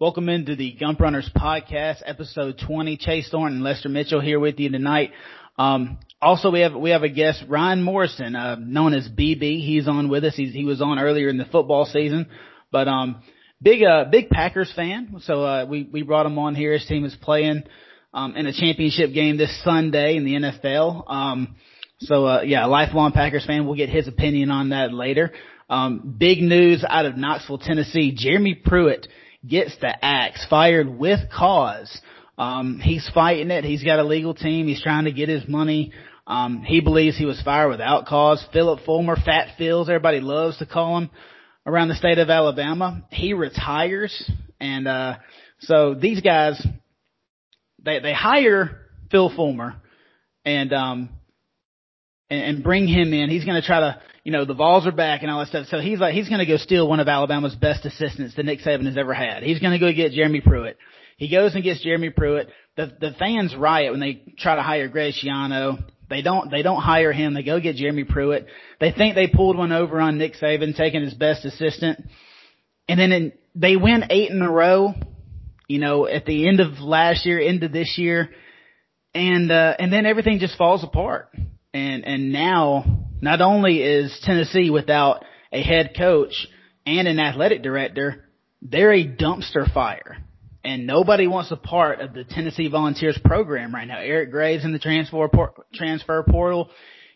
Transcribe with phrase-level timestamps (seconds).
[0.00, 2.96] Welcome into the Gump Runners podcast, episode 20.
[2.96, 5.12] Chase Thornton and Lester Mitchell here with you tonight.
[5.56, 9.64] Um, also, we have we have a guest, Ryan Morrison, uh, known as BB.
[9.64, 10.34] He's on with us.
[10.34, 12.26] He's, he was on earlier in the football season,
[12.72, 13.22] but um,
[13.62, 15.20] big uh, big Packers fan.
[15.20, 16.72] So uh, we we brought him on here.
[16.72, 17.62] His team is playing
[18.12, 21.08] um, in a championship game this Sunday in the NFL.
[21.08, 21.54] Um,
[22.00, 23.64] so uh, yeah, lifelong Packers fan.
[23.64, 25.30] We'll get his opinion on that later.
[25.70, 28.12] Um, big news out of Knoxville, Tennessee.
[28.12, 29.06] Jeremy Pruitt
[29.46, 32.00] gets the axe, fired with cause.
[32.36, 33.64] Um, he's fighting it.
[33.64, 34.66] He's got a legal team.
[34.66, 35.92] He's trying to get his money.
[36.26, 38.44] Um, he believes he was fired without cause.
[38.52, 41.10] Phillip Fulmer, Fat Phils, everybody loves to call him
[41.66, 43.04] around the state of Alabama.
[43.10, 45.16] He retires, and uh,
[45.60, 46.64] so these guys,
[47.82, 49.76] they they hire Phil Fulmer,
[50.44, 51.08] and um,
[52.30, 53.28] and, and bring him in.
[53.28, 55.66] He's going to try to you know, the Vols are back and all that stuff.
[55.68, 58.60] So he's like, he's going to go steal one of Alabama's best assistants that Nick
[58.60, 59.42] Saban has ever had.
[59.42, 60.78] He's going to go get Jeremy Pruitt.
[61.18, 62.48] He goes and gets Jeremy Pruitt.
[62.76, 65.84] The the fans riot when they try to hire Greg Schiano.
[66.10, 67.34] They don't they don't hire him.
[67.34, 68.46] They go get Jeremy Pruitt.
[68.80, 72.04] They think they pulled one over on Nick Saban, taking his best assistant,
[72.88, 74.94] and then in, they win eight in a row.
[75.68, 78.30] You know, at the end of last year, into this year,
[79.14, 81.30] and uh, and then everything just falls apart.
[81.72, 86.46] And and now not only is Tennessee without a head coach
[86.86, 88.24] and an athletic director,
[88.62, 90.18] they're a dumpster fire.
[90.62, 93.98] And nobody wants a part of the Tennessee Volunteers program right now.
[93.98, 95.28] Eric Graves in the transfer
[95.74, 96.70] transfer portal.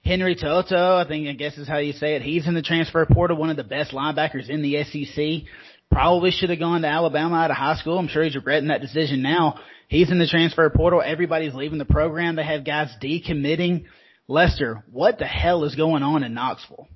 [0.04, 2.22] Henry To'oTo'o, I think I guess is how you say it.
[2.22, 5.48] He's in the transfer portal, one of the best linebackers in the SEC.
[5.90, 7.98] Probably should have gone to Alabama out of high school.
[7.98, 9.60] I'm sure he's regretting that decision now.
[9.88, 11.02] He's in the transfer portal.
[11.04, 12.36] Everybody's leaving the program.
[12.36, 13.84] They have guys decommitting.
[14.28, 16.86] Lester, what the hell is going on in Knoxville?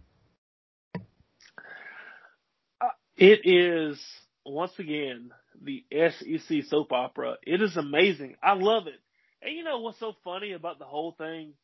[2.78, 3.98] Uh, it is
[4.44, 5.30] once again
[5.62, 7.36] the SEC soap opera.
[7.46, 8.36] It is amazing.
[8.42, 9.00] I love it.
[9.40, 11.54] And you know what's so funny about the whole thing?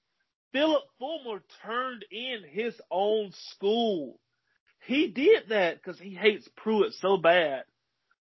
[0.53, 4.19] Phillip Fulmer turned in his own school.
[4.87, 7.65] He did that because he hates Pruitt so bad.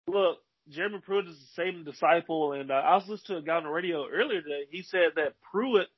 [0.07, 0.39] Look,
[0.69, 3.63] Jeremy Pruitt is the same disciple, and uh, I was listening to a guy on
[3.65, 4.63] the radio earlier today.
[4.71, 5.89] He said that Pruitt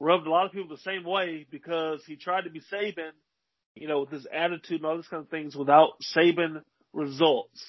[0.00, 3.10] rubbed a lot of people the same way because he tried to be Saban,
[3.74, 7.62] you know, with his attitude and all these kind of things without Saban results.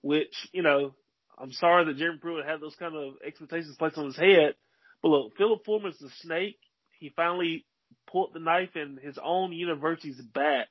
[0.00, 0.94] Which, you know,
[1.36, 4.54] I'm sorry that Jeremy Pruitt had those kind of expectations placed on his head.
[5.02, 6.58] But look, Phillip Fulmer's the snake.
[7.00, 7.64] He finally
[8.10, 10.68] pulled the knife in his own university's back.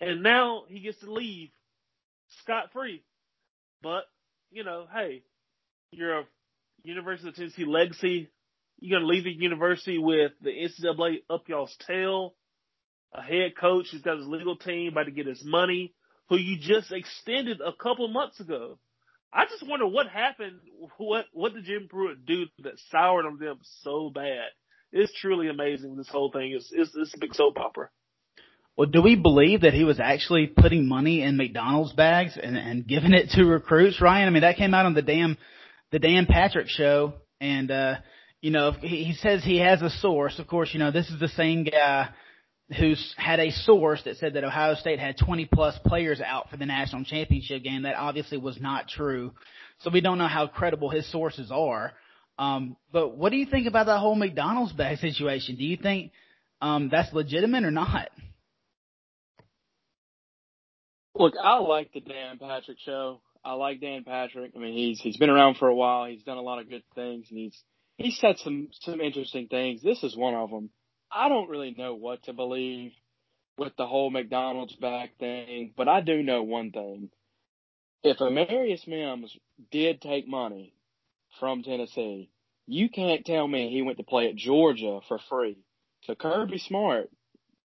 [0.00, 1.50] And now he gets to leave
[2.42, 3.02] scot free.
[3.82, 4.04] But,
[4.50, 5.22] you know, hey,
[5.90, 6.24] you're a
[6.82, 8.28] University of Tennessee legacy
[8.84, 12.34] you're going to leave the university with the NCAA up y'all's tail,
[13.14, 15.94] a head coach who's got his legal team about to get his money,
[16.28, 18.78] who you just extended a couple months ago.
[19.32, 20.60] I just wonder what happened.
[20.98, 24.48] What what did Jim Pruitt do that soured on them so bad?
[24.92, 25.96] It's truly amazing.
[25.96, 27.88] This whole thing is it's, it's a big soap opera.
[28.76, 32.86] Well, do we believe that he was actually putting money in McDonald's bags and, and
[32.86, 34.28] giving it to recruits, Ryan?
[34.28, 35.38] I mean, that came out on the damn
[35.90, 37.94] the Dan Patrick show, and uh,
[38.44, 40.38] you know, he, says he has a source.
[40.38, 42.10] Of course, you know, this is the same guy
[42.76, 46.58] who's had a source that said that Ohio State had 20 plus players out for
[46.58, 47.84] the national championship game.
[47.84, 49.32] That obviously was not true.
[49.78, 51.94] So we don't know how credible his sources are.
[52.38, 55.56] Um, but what do you think about that whole McDonald's bag situation?
[55.56, 56.12] Do you think
[56.60, 58.10] um, that's legitimate or not?
[61.14, 63.22] Look, I like the Dan Patrick show.
[63.42, 64.52] I like Dan Patrick.
[64.54, 66.04] I mean, he's he's been around for a while.
[66.04, 67.58] He's done a lot of good things, and he's
[67.96, 69.82] he said some some interesting things.
[69.82, 70.70] This is one of them.
[71.10, 72.92] I don't really know what to believe
[73.56, 77.10] with the whole McDonald's back thing, but I do know one thing.
[78.02, 79.36] If Amarius Mims
[79.70, 80.74] did take money
[81.38, 82.30] from Tennessee,
[82.66, 85.58] you can't tell me he went to play at Georgia for free.
[86.02, 87.10] So Kirby Smart,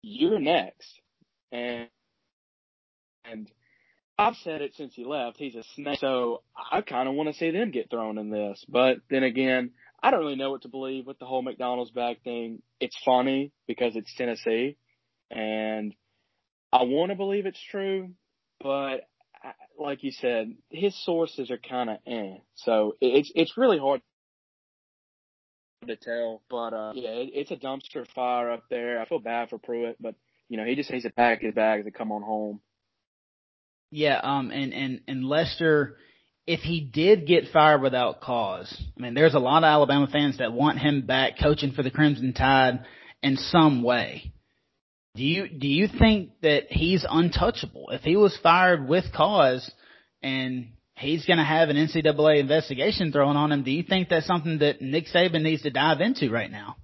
[0.02, 1.00] you're next.
[1.52, 1.88] And
[3.24, 3.50] and
[4.18, 5.38] I've said it since he left.
[5.38, 6.00] He's a snake.
[6.00, 8.63] So I kind of want to see them get thrown in this.
[8.68, 9.71] But then again,
[10.06, 12.62] I don't really know what to believe with the whole McDonald's bag thing.
[12.80, 14.78] It's funny because it's Tennessee,
[15.31, 15.96] and
[16.72, 18.12] I want to believe it's true,
[18.62, 19.10] but
[19.80, 22.36] like you said, his sources are kind of eh.
[22.54, 24.02] So it's it's really hard
[25.88, 26.44] to tell.
[26.52, 29.02] But uh, yeah, it, it's a dumpster fire up there.
[29.02, 30.13] I feel bad for Pruitt, but
[30.50, 32.60] you know he just needs to pack his bags and come on home.
[33.90, 35.98] Yeah, um, and and and Lester
[36.47, 40.38] if he did get fired without cause, I mean, there's a lot of Alabama fans
[40.38, 42.86] that want him back coaching for the Crimson Tide
[43.24, 44.31] in some way.
[45.15, 47.89] Do you do you think that he's untouchable?
[47.92, 49.71] If he was fired with cause
[50.21, 53.63] and he's going to have an NCAA investigation thrown on him.
[53.63, 56.77] Do you think that's something that Nick Saban needs to dive into right now?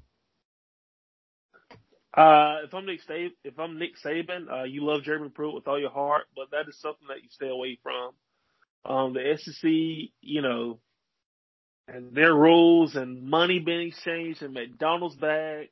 [2.13, 5.67] Uh, if I'm Nick Saban, if I'm Nick Saban, uh, you love Jeremy Pruitt with
[5.67, 8.11] all your heart, but that is something that you stay away from.
[8.85, 9.69] Um, the SEC,
[10.21, 10.79] you know,
[11.87, 15.69] and their rules and money being exchanged and McDonald's bags,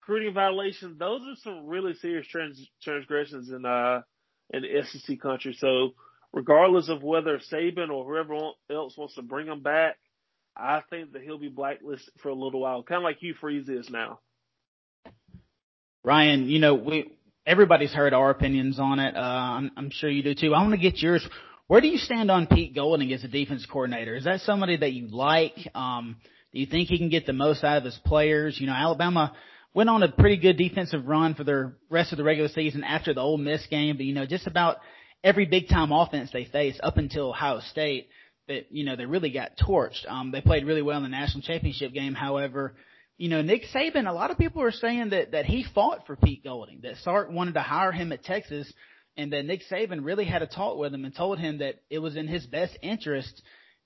[0.00, 4.02] recruiting violations, those are some really serious trans- transgressions in, uh,
[4.50, 5.54] in the SEC country.
[5.58, 5.90] So
[6.32, 8.34] regardless of whether Saban or whoever
[8.70, 9.96] else wants to bring him back,
[10.56, 13.68] I think that he'll be blacklisted for a little while, kind of like Hugh Freeze
[13.68, 14.20] is now.
[16.04, 17.12] Ryan, you know, we
[17.46, 19.16] everybody's heard our opinions on it.
[19.16, 20.54] Uh, I'm, I'm sure you do too.
[20.54, 21.26] I want to get yours.
[21.68, 24.14] Where do you stand on Pete Golding as a defense coordinator?
[24.14, 25.56] Is that somebody that you like?
[25.74, 26.16] Um,
[26.52, 28.58] do you think he can get the most out of his players?
[28.60, 29.32] You know, Alabama
[29.74, 33.14] went on a pretty good defensive run for the rest of the regular season after
[33.14, 34.78] the Ole Miss game, but you know, just about
[35.24, 38.08] every big time offense they faced up until Ohio State,
[38.48, 40.06] that you know they really got torched.
[40.08, 42.14] Um, they played really well in the national championship game.
[42.14, 42.74] However,
[43.16, 46.16] you know, Nick Saban, a lot of people are saying that, that he fought for
[46.16, 48.70] Pete Golding, that Sark wanted to hire him at Texas,
[49.16, 51.98] and that Nick Saban really had a talk with him and told him that it
[51.98, 53.42] was in his best interest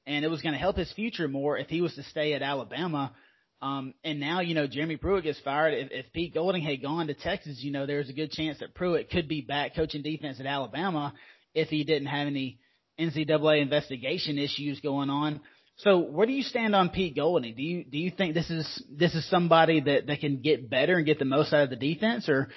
[0.07, 2.43] and it was going to help his future more if he was to stay at
[2.43, 3.13] Alabama.
[3.61, 5.75] Um, and now, you know, Jeremy Pruitt gets fired.
[5.75, 8.75] If, if Pete Golding had gone to Texas, you know, there's a good chance that
[8.75, 11.13] Pruitt could be back coaching defense at Alabama
[11.55, 12.61] if he didn't have any
[13.01, 15.41] NCAA investigation issues going on.
[15.79, 17.55] So where do you stand on Pete Golding?
[17.55, 20.97] Do you do you think this is this is somebody that that can get better
[20.97, 22.49] and get the most out of the defense, or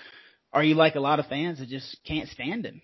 [0.54, 2.82] are you like a lot of fans that just can't stand him?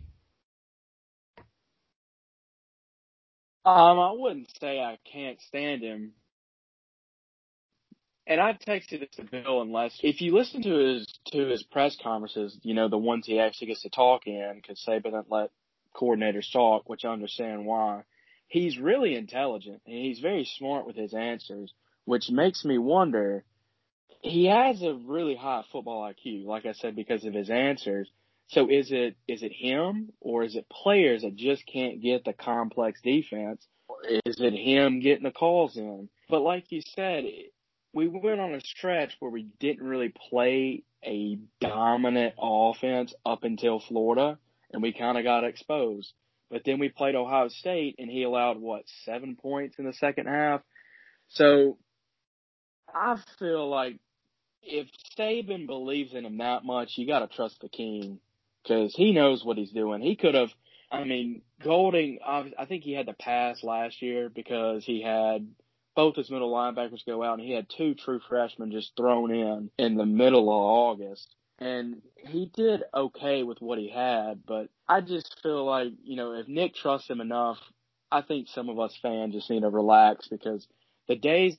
[3.66, 6.12] Um, I wouldn't say I can't stand him.
[8.28, 10.00] And I've texted it to Bill and Les.
[10.02, 13.68] If you listen to his to his press conferences, you know the ones he actually
[13.68, 15.52] gets to talk in, because Saban doesn't let
[15.96, 18.04] coordinators talk, which I understand why
[18.48, 21.74] he's really intelligent and he's very smart with his answers,
[22.06, 23.44] which makes me wonder.
[24.22, 28.10] He has a really high football IQ, like I said, because of his answers.
[28.48, 32.34] So is it is it him or is it players that just can't get the
[32.34, 33.66] complex defense?
[34.26, 36.10] Is it him getting the calls in?
[36.30, 37.24] But like you said,
[37.94, 43.80] we went on a stretch where we didn't really play a dominant offense up until
[43.80, 44.38] Florida,
[44.72, 46.14] and we kind of got exposed.
[46.50, 50.28] But then we played Ohio State and he allowed what, seven points in the second
[50.28, 50.62] half.
[51.30, 51.78] So
[52.96, 53.98] I feel like
[54.64, 54.88] if
[55.18, 58.20] Saban believes in him that much, you got to trust the king
[58.64, 60.02] because he knows what he's doing.
[60.02, 60.50] He could have,
[60.92, 65.48] I mean, Golding, I think he had to pass last year because he had
[65.96, 69.70] both his middle linebackers go out and he had two true freshmen just thrown in
[69.78, 75.02] in the middle of August and he did okay with what he had, but I
[75.02, 77.58] just feel like, you know, if Nick trusts him enough,
[78.12, 80.68] I think some of us fans just need to relax because
[81.08, 81.58] the days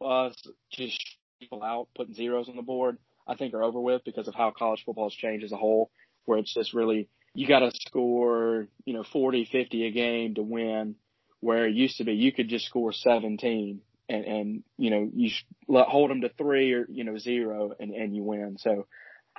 [0.00, 0.34] us
[0.72, 0.98] just
[1.40, 4.52] people out putting zeros on the board, I think are over with because of how
[4.56, 5.90] college football has changed as a whole,
[6.24, 10.42] where it's just really, you got to score, you know, 40, 50 a game to
[10.42, 10.96] win,
[11.40, 15.30] where it used to be you could just score 17 and, and you know you
[15.68, 18.56] hold them to three or you know zero and and you win.
[18.58, 18.86] So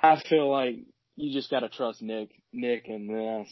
[0.00, 0.76] I feel like
[1.16, 3.48] you just got to trust Nick Nick and this.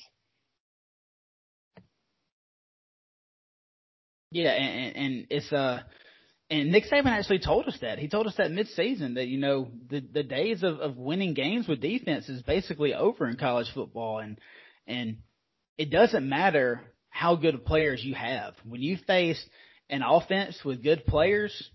[4.31, 5.83] Yeah, and, and it's uh
[6.51, 7.99] and Nick Saban actually told us that.
[7.99, 11.69] He told us that mid-season that you know the the days of of winning games
[11.69, 14.39] with defense is basically over in college football, and
[14.87, 15.19] and
[15.77, 19.43] it doesn't matter how good of players you have when you face
[19.91, 21.71] an offense with good players,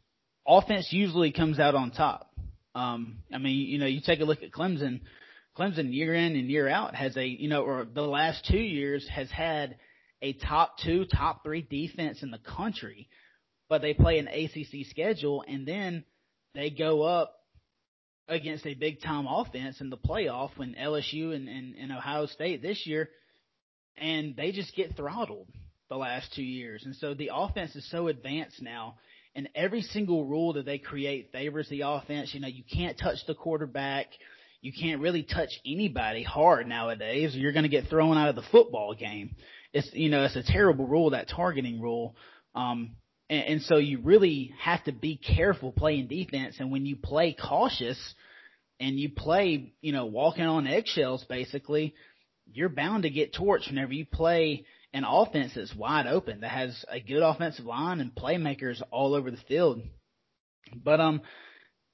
[0.47, 2.29] offense usually comes out on top.
[2.75, 5.01] Um, I mean, you know, you take a look at Clemson.
[5.57, 9.07] Clemson year in and year out has a, you know, or the last two years
[9.13, 9.77] has had
[10.21, 13.07] a top two, top three defense in the country,
[13.69, 16.03] but they play an ACC schedule and then
[16.53, 17.35] they go up
[18.27, 22.61] against a big time offense in the playoff when LSU and, and, and Ohio State
[22.61, 23.09] this year,
[23.97, 25.47] and they just get throttled
[25.89, 26.83] the last two years.
[26.85, 28.95] And so the offense is so advanced now,
[29.35, 32.33] and every single rule that they create favors the offense.
[32.33, 34.07] You know, you can't touch the quarterback.
[34.61, 38.35] You can't really touch anybody hard nowadays, or you're going to get thrown out of
[38.35, 39.35] the football game.
[39.73, 42.15] It's you know it's a terrible rule that targeting rule.
[42.55, 42.95] Um,
[43.29, 46.55] and, and so you really have to be careful playing defense.
[46.59, 47.97] And when you play cautious
[48.79, 51.93] and you play, you know, walking on eggshells, basically,
[52.51, 56.85] you're bound to get torched whenever you play an offense that's wide open that has
[56.89, 59.81] a good offensive line and playmakers all over the field.
[60.75, 61.21] But um,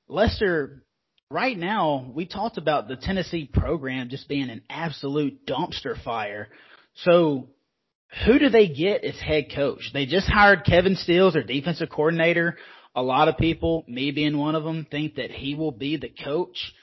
[0.07, 0.83] Lester,
[1.31, 6.49] right now we talked about the Tennessee program just being an absolute dumpster fire.
[7.03, 7.49] So
[8.25, 9.91] who do they get as head coach?
[9.93, 12.57] They just hired Kevin Steele, their defensive coordinator.
[12.95, 16.09] A lot of people, me being one of them, think that he will be the
[16.23, 16.73] coach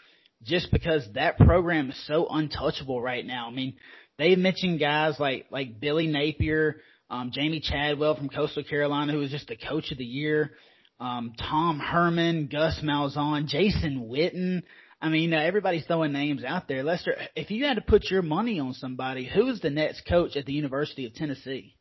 [0.44, 3.48] just because that program is so untouchable right now.
[3.48, 3.74] I mean,
[4.18, 6.76] they mentioned guys like like Billy Napier,
[7.10, 10.52] um, Jamey Chadwell from Coastal Carolina, who was just the coach of the year,
[11.00, 14.62] um, Tom Herman, Gus Malzahn, Jason Witten.
[15.00, 16.82] I mean, uh, everybody's throwing names out there.
[16.82, 20.36] Lester, if you had to put your money on somebody, who is the next coach
[20.36, 21.76] at the University of Tennessee?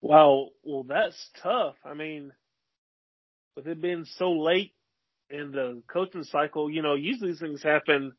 [0.00, 1.74] Wow, well, that's tough.
[1.84, 2.32] I mean,
[3.56, 4.72] with it being so late
[5.30, 8.12] in the coaching cycle, you know, usually these things happen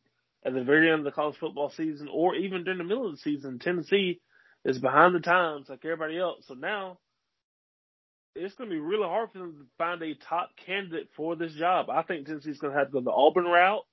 [0.45, 3.13] at the very end of the college football season or even during the middle of
[3.13, 3.59] the season.
[3.59, 4.21] Tennessee
[4.65, 6.45] is behind the times like everybody else.
[6.47, 6.99] So now
[8.35, 11.53] it's going to be really hard for them to find a top candidate for this
[11.53, 11.89] job.
[11.89, 13.85] I think Tennessee's going to have to go the Auburn route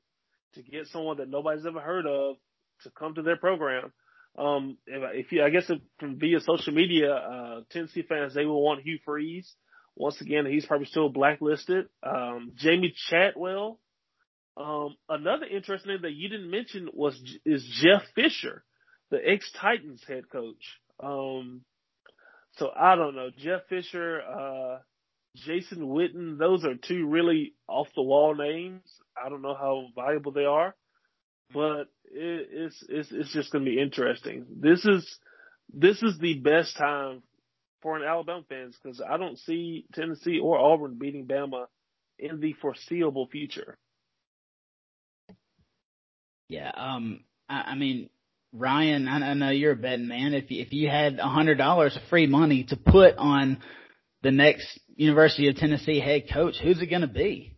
[0.54, 2.37] to get someone that nobody's ever heard of
[2.82, 3.92] to come to their program.
[4.38, 8.47] Um, if, if you, I guess if, from via social media, uh, Tennessee fans, they
[8.47, 9.52] will want Hugh Freeze.
[9.97, 11.87] Once again, he's probably still blacklisted.
[12.02, 13.78] Um, Jamey Chadwell.
[14.56, 18.64] Um, another interesting name that you didn't mention was, is Jeff Fisher,
[19.11, 20.78] the ex-Titans head coach.
[21.02, 21.62] Um,
[22.61, 23.31] so I don't know.
[23.38, 24.79] Jeff Fisher, uh,
[25.35, 28.83] Jason Witten, those are two really off the wall names.
[29.17, 30.75] I don't know how valuable they are,
[31.55, 34.45] but it, it's, it's, it's just going to be interesting.
[34.61, 35.19] This is,
[35.73, 37.23] this is the best time
[37.81, 41.64] for an Alabama fans because I don't see Tennessee or Auburn beating Bama
[42.19, 43.79] in the foreseeable future.
[46.50, 48.11] Yeah, um, I, I mean,
[48.52, 50.35] Ryan, I, know you're a betting man.
[50.35, 53.59] If you, if you had a hundred dollars of free money to put on
[54.23, 57.57] the next University of Tennessee head coach, who's it going to be?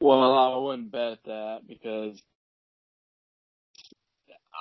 [0.00, 2.20] Well, I wouldn't bet that because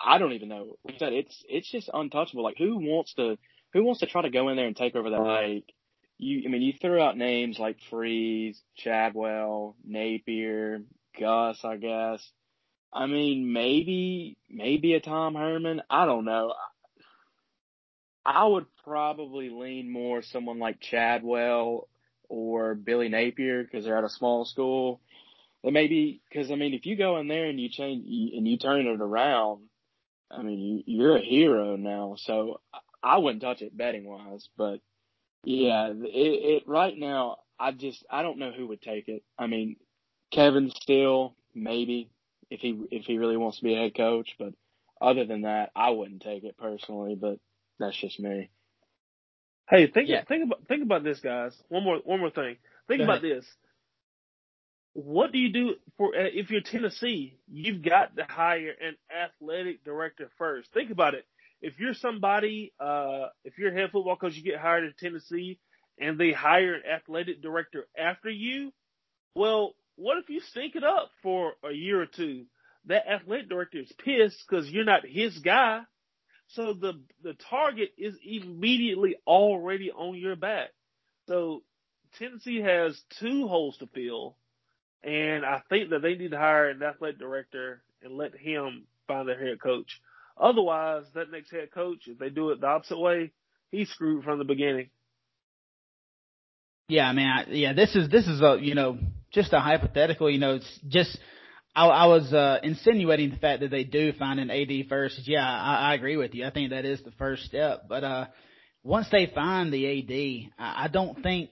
[0.05, 0.75] I don't even know.
[0.97, 2.43] Said, it's it's just untouchable.
[2.43, 3.37] Like who wants to
[3.73, 5.19] who wants to try to go in there and take over that?
[5.19, 5.65] Like
[6.17, 10.81] you, I mean, you threw out names like Freeze, Chadwell, Napier,
[11.17, 12.29] Gus, I guess.
[12.91, 15.81] I mean, maybe maybe a Tom Herman.
[15.89, 16.53] I don't know.
[18.25, 21.87] I would probably lean more someone like Chadwell
[22.27, 25.01] or Billy Napier because they're at a small school.
[25.63, 28.57] And maybe because I mean, if you go in there and you change and you
[28.57, 29.63] turn it around,
[30.31, 32.15] I mean, you're a hero now.
[32.17, 32.61] So
[33.03, 34.79] I wouldn't touch it betting wise, but
[35.43, 37.37] yeah, it, it right now.
[37.59, 39.23] I just I don't know who would take it.
[39.37, 39.75] I mean,
[40.31, 42.09] Kevin Steele maybe
[42.49, 44.53] if he if he really wants to be a head coach, but
[45.01, 47.15] other than that, I wouldn't take it personally.
[47.15, 47.39] But
[47.79, 48.49] that's just me.
[49.69, 50.23] Hey, think yeah.
[50.23, 51.55] think about think about this, guys.
[51.69, 52.57] One more one more thing.
[52.87, 53.45] Think about this.
[54.93, 57.37] What do you do for uh, if you're Tennessee?
[57.47, 60.73] You've got to hire an athletic director first.
[60.73, 61.25] Think about it.
[61.61, 65.59] If you're somebody, uh, if you're head football coach, you get hired at Tennessee,
[65.99, 68.71] and they hire an athletic director after you.
[69.35, 72.45] Well, what if you stink it up for a year or two?
[72.85, 75.81] That athletic director is pissed because you're not his guy.
[76.47, 80.69] So the the target is immediately already on your back.
[81.27, 81.63] So
[82.17, 84.35] Tennessee has two holes to fill,
[85.03, 89.27] and I think that they need to hire an athletic director and let him find
[89.27, 90.01] their head coach.
[90.37, 93.31] Otherwise, that next head coach, if they do it the opposite way,
[93.69, 94.89] he's screwed from the beginning.
[96.87, 97.27] Yeah, man.
[97.27, 98.97] I, yeah, this is this is a you know
[99.31, 100.29] just a hypothetical.
[100.29, 101.17] You know, it's just
[101.75, 105.21] I, I was uh, insinuating the fact that they do find an AD first.
[105.25, 106.45] Yeah, I, I agree with you.
[106.45, 107.83] I think that is the first step.
[107.87, 108.25] But uh,
[108.83, 111.51] once they find the AD, I, I don't think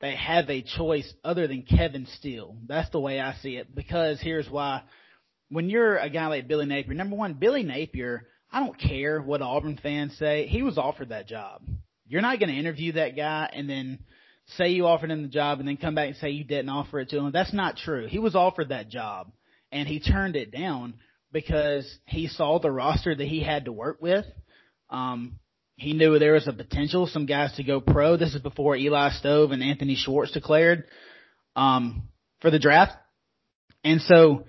[0.00, 2.56] they have a choice other than Kevin Steele.
[2.66, 3.74] That's the way I see it.
[3.74, 4.82] Because here's why:
[5.50, 8.26] when you're a guy like Billy Napier, number one, Billy Napier.
[8.54, 10.46] I don't care what Auburn fans say.
[10.46, 11.62] He was offered that job.
[12.06, 14.00] You're not going to interview that guy and then
[14.56, 17.00] say you offered him the job and then come back and say you didn't offer
[17.00, 17.30] it to him.
[17.32, 18.06] That's not true.
[18.06, 19.30] He was offered that job
[19.70, 20.94] and he turned it down
[21.32, 24.26] because he saw the roster that he had to work with.
[24.90, 25.38] Um,
[25.76, 28.16] he knew there was a potential, some guys to go pro.
[28.16, 30.84] This is before Eli Stove and Anthony Schwartz declared,
[31.56, 32.08] um,
[32.40, 32.92] for the draft.
[33.82, 34.44] And so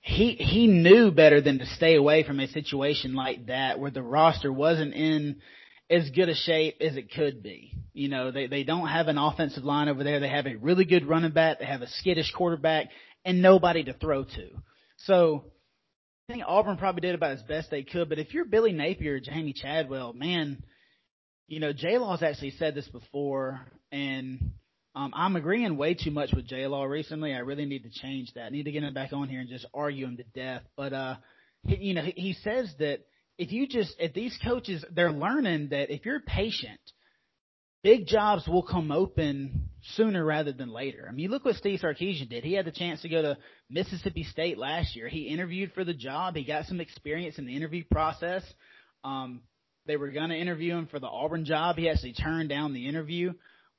[0.00, 4.02] he, he knew better than to stay away from a situation like that where the
[4.02, 5.40] roster wasn't in
[5.90, 7.74] as good a shape as it could be.
[7.92, 10.20] You know, they, they don't have an offensive line over there.
[10.20, 11.58] They have a really good running back.
[11.58, 12.88] They have a skittish quarterback
[13.24, 14.50] and nobody to throw to.
[14.98, 15.44] So
[16.28, 18.08] I think Auburn probably did about as best they could.
[18.08, 20.62] But if you're Billy Napier or Jamey Chadwell, man,
[21.48, 24.52] you know, J Law's actually said this before and
[24.94, 27.32] um, I'm agreeing way too much with J Law recently.
[27.32, 28.46] I really need to change that.
[28.46, 30.62] I need to get him back on here and just argue him to death.
[30.76, 31.16] But uh
[31.64, 33.00] he, you know, he says that
[33.38, 36.80] if you just, if these coaches, they're learning that if you're patient,
[37.82, 41.06] big jobs will come open sooner rather than later.
[41.08, 42.44] I mean, look what Steve Sarkisian did.
[42.44, 45.08] He had the chance to go to Mississippi State last year.
[45.08, 46.36] He interviewed for the job.
[46.36, 48.42] He got some experience in the interview process.
[49.04, 49.42] Um,
[49.86, 51.76] they were going to interview him for the Auburn job.
[51.76, 53.32] He actually turned down the interview.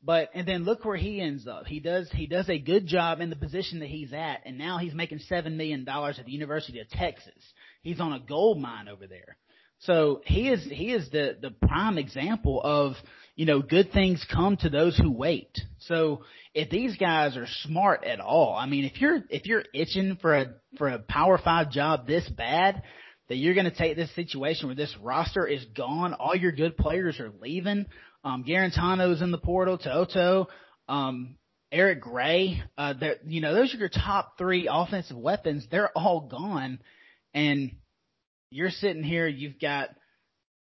[0.03, 1.67] But and then look where he ends up.
[1.67, 4.79] He does he does a good job in the position that he's at, and now
[4.79, 7.43] he's making seven million dollars at the University of Texas.
[7.83, 9.37] He's on a gold mine over there.
[9.81, 12.93] So he is he is the the prime example of
[13.35, 15.59] you know good things come to those who wait.
[15.79, 16.23] So
[16.53, 20.35] if these guys are smart at all, I mean if you're if you're itching for
[20.35, 22.83] a for a Power Five job this bad,
[23.29, 26.77] that you're going to take this situation where this roster is gone, all your good
[26.77, 27.85] players are leaving.
[28.23, 30.45] Um, Guarantano's in the portal, To'oTo'o,
[30.87, 31.37] um,
[31.71, 32.61] Eric Gray.
[32.77, 32.93] Uh,
[33.25, 35.65] you know, those are your top three offensive weapons.
[35.71, 36.79] They're all gone,
[37.33, 37.71] and
[38.51, 39.27] you're sitting here.
[39.27, 39.89] You've got,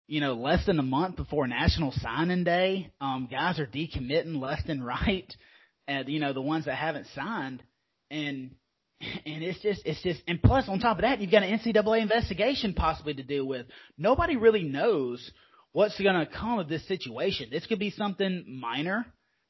[0.07, 2.93] you know, less than a month before National Signing Day.
[3.01, 5.33] Um, guys are decommitting left and right,
[5.89, 7.63] and you know the ones that haven't signed,
[8.11, 8.53] and
[9.01, 12.03] and it's just, it's just, and plus on top of that, you've got an NCAA
[12.03, 13.67] investigation possibly to deal with.
[13.97, 15.31] Nobody really knows
[15.73, 17.49] what's going to come of this situation.
[17.51, 19.07] This could be something minor,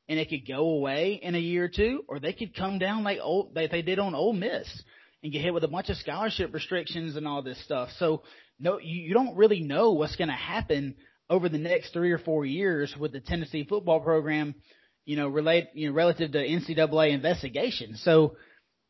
[0.06, 3.04] and it could go away in a year or two, or they could come down
[3.04, 4.68] like old, like they did on Ole Miss
[5.22, 7.90] and get hit with a bunch of scholarship restrictions and all this stuff.
[7.98, 8.22] So
[8.58, 10.96] no, you, don't really know what's going to happen
[11.30, 14.54] over the next three or four years with the Tennessee football program,
[15.04, 17.96] you know, relate, you know, relative to NCAA investigation.
[17.96, 18.36] So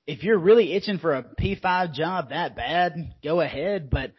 [0.06, 3.90] if you're really itching for a P5 job that bad, go ahead.
[3.90, 4.12] But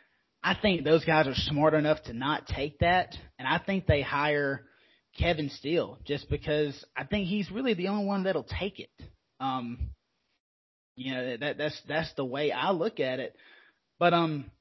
[0.44, 3.16] I think those guys are smart enough to not take that.
[3.38, 4.66] And I think they hire
[5.18, 8.92] Kevin Steele just because I think he's really the only one that'll take it.
[9.40, 9.90] Um,
[11.00, 13.36] you know, that, that's, that's the way I look at it.
[13.98, 14.52] But, um,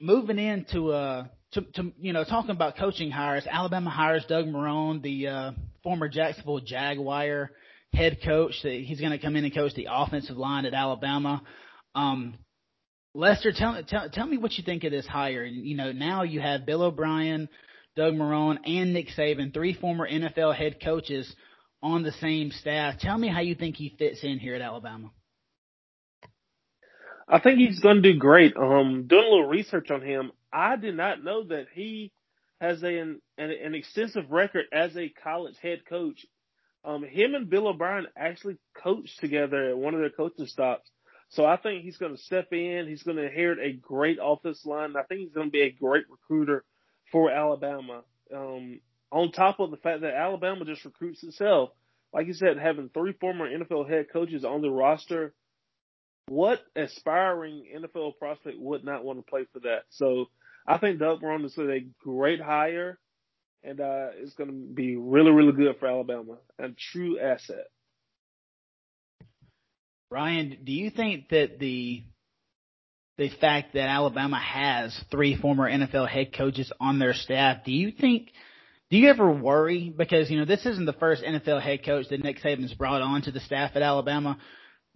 [0.00, 5.02] moving into, uh, to, to, you know, talking about coaching hires, Alabama hires Doug Marrone,
[5.02, 5.50] the, uh,
[5.82, 7.50] former Jacksonville Jaguar
[7.92, 8.54] head coach.
[8.62, 11.42] He's going to come in and coach the offensive line at Alabama.
[11.94, 12.34] Um,
[13.14, 15.44] Lester, tell, tell tell me what you think of this hire.
[15.44, 17.48] You know, now you have Bill O'Brien,
[17.96, 21.34] Doug Marrone, and Nick Saban, three former NFL head coaches
[21.82, 22.98] on the same staff.
[23.00, 25.10] Tell me how you think he fits in here at Alabama.
[27.28, 28.56] I think he's going to do great.
[28.56, 32.12] Um, doing a little research on him, I did not know that he
[32.60, 36.24] has a, an, an extensive record as a college head coach
[36.84, 40.90] um, him and Bill O'Brien actually coached together at one of their coaching stops.
[41.30, 42.86] So I think he's going to step in.
[42.88, 44.94] He's going to inherit a great offense line.
[44.96, 46.64] I think he's going to be a great recruiter
[47.12, 48.02] for Alabama.
[48.34, 48.80] Um,
[49.12, 51.70] on top of the fact that Alabama just recruits itself,
[52.14, 55.34] like you said, having three former NFL head coaches on the roster,
[56.28, 59.82] what aspiring NFL prospect would not want to play for that?
[59.90, 60.26] So
[60.66, 62.98] I think Doug Marrone is a great hire
[63.62, 67.66] and uh, it's going to be really, really good for Alabama and true asset.
[70.10, 72.02] Ryan, do you think that the
[73.18, 77.90] the fact that Alabama has three former NFL head coaches on their staff, do you
[77.90, 78.30] think
[78.90, 82.22] do you ever worry because you know this isn't the first NFL head coach that
[82.22, 84.38] Nick Saban's brought on to the staff at Alabama?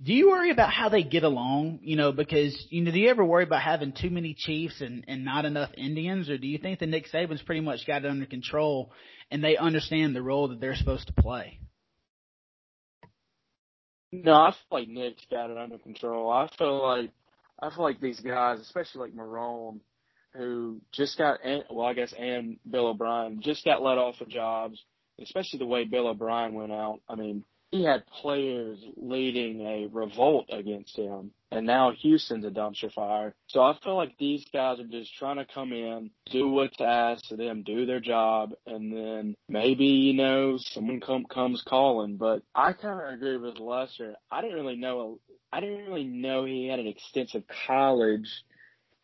[0.03, 1.81] Do you worry about how they get along?
[1.83, 5.05] You know, because you know, do you ever worry about having too many Chiefs and
[5.07, 8.11] and not enough Indians, or do you think that Nick Saban's pretty much got it
[8.11, 8.93] under control
[9.31, 11.61] and they understand the role that they're supposed to play?
[14.11, 16.31] No, I feel like Nick's got it under control.
[16.31, 17.11] I feel like
[17.63, 19.81] I feel like these guys, especially like Marrone,
[20.35, 21.39] who just got
[21.71, 24.83] well, I guess, and Bill O'Brien just got let off of jobs.
[25.21, 27.01] Especially the way Bill O'Brien went out.
[27.09, 31.31] I mean, he had players leading a revolt against him.
[31.51, 33.35] And now Houston's a dumpster fire.
[33.47, 37.33] So I feel like these guys are just trying to come in, do what's asked
[37.33, 42.19] of them, do their job, and then maybe, you know, someone come, comes calling.
[42.19, 44.17] But I kind of agree with Lester.
[44.31, 45.19] I didn't really know,
[45.51, 48.29] I didn't really know he had an extensive college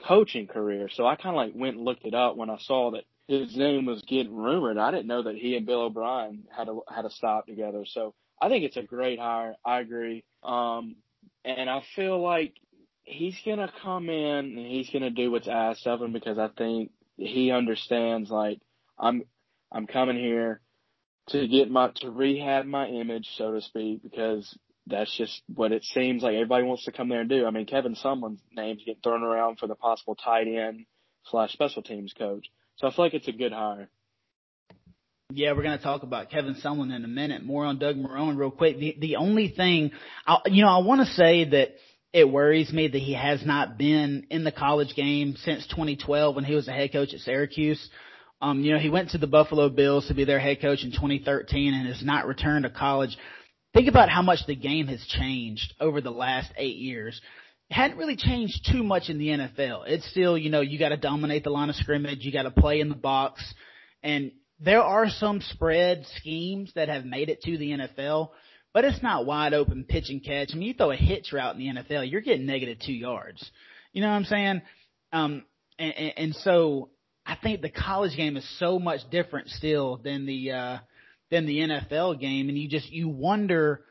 [0.07, 0.91] coaching career.
[0.93, 3.57] So I kind of like went and looked it up when I saw that his
[3.57, 4.79] name was getting rumored.
[4.79, 7.85] I didn't know that he and Bill O'Brien had a, had a stop together.
[7.87, 9.55] So I think it's a great hire.
[9.65, 10.25] I agree.
[10.43, 10.97] Um,
[11.45, 12.55] and I feel like
[13.05, 16.39] he's going to come in and he's going to do what's asked of him because
[16.39, 18.61] I think he understands like
[18.99, 19.23] I'm,
[19.73, 20.61] I'm coming here
[21.29, 25.85] to get my, to rehab my image, so to speak, because that's just what it
[25.85, 27.47] seems like everybody wants to come there and do.
[27.47, 30.87] I mean, Kevin Sumlin's name's getting thrown around for the possible tight end
[31.27, 32.47] slash special teams coach.
[32.77, 33.91] So I feel like it's a good hire.
[35.31, 37.45] Yeah, we're going to talk about Kevin Sumlin in a minute.
[37.45, 38.79] More on Doug Marrone real quick.
[38.79, 39.91] The the only thing,
[40.27, 41.75] I, you know, I want to say that
[42.15, 46.45] it worries me that he has not been in the college game since 2012 when
[46.45, 47.91] he was a head coach at Syracuse.
[48.41, 50.93] Um, you know, he went to the Buffalo Bills to be their head coach in
[50.93, 53.15] 2013 and has not returned to college.
[53.75, 57.21] Think about how much the game has changed over the last eight years.
[57.69, 59.89] It hadn't really changed too much in the NFL.
[59.89, 62.51] It's still, you know, you got to dominate the line of scrimmage, you got to
[62.51, 63.45] play in the box,
[64.03, 68.31] and there are some spread schemes that have made it to the NFL,
[68.75, 70.51] but it's not wide open pitch and catch.
[70.53, 73.51] I mean, you throw a hitch route in the NFL, you're getting negative two yards.
[73.93, 74.63] You know what I'm saying?
[75.13, 75.45] Um,
[75.79, 76.91] and, and, and so
[77.25, 80.79] I think the college game is so much different still than the uh,
[81.31, 83.85] than the NFL game, and you just you wonder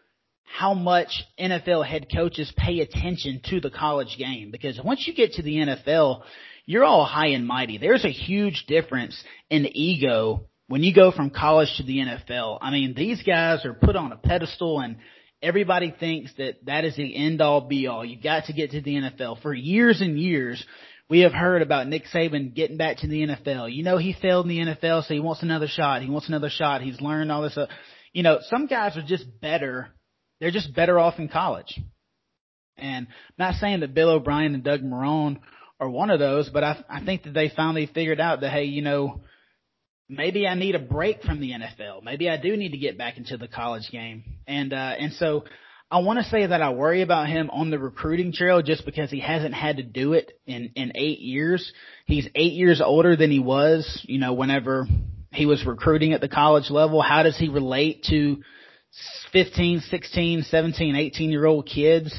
[0.43, 5.33] how much NFL head coaches pay attention to the college game because once you get
[5.33, 6.23] to the NFL,
[6.65, 7.77] you're all high and mighty.
[7.77, 12.59] There's a huge difference in ego when you go from college to the NFL.
[12.61, 14.97] I mean, these guys are put on a pedestal and
[15.41, 18.03] everybody thinks that that is the end all be all.
[18.03, 19.41] You've got to get to the NFL.
[19.41, 20.63] For years and years,
[21.09, 23.73] we have heard about Nick Saban getting back to the NFL.
[23.73, 26.01] You know, he failed in the NFL, so he wants another shot.
[26.01, 26.81] He wants another shot.
[26.81, 27.57] He's learned all this.
[27.57, 27.67] Uh,
[28.11, 29.89] you know, some guys are just better.
[30.39, 31.79] They're just better off in college.
[32.77, 35.39] And I'm not saying that Bill O'Brien and Doug Marrone
[35.79, 38.65] are one of those, but I, I think that they finally figured out that, hey,
[38.65, 39.21] you know,
[40.09, 42.03] maybe I need a break from the NFL.
[42.03, 44.23] Maybe I do need to get back into the college game.
[44.47, 45.43] And, uh, and so
[45.91, 49.09] I want to say that I worry about him on the recruiting trail just because
[49.09, 51.71] he hasn't had to do it in, in eight years.
[52.05, 54.87] He's eight years older than he was, you know, whenever
[55.31, 57.01] he was recruiting at the college level.
[57.01, 58.41] How does he relate to
[59.33, 62.13] 15, 16, 17, 18 year old kids?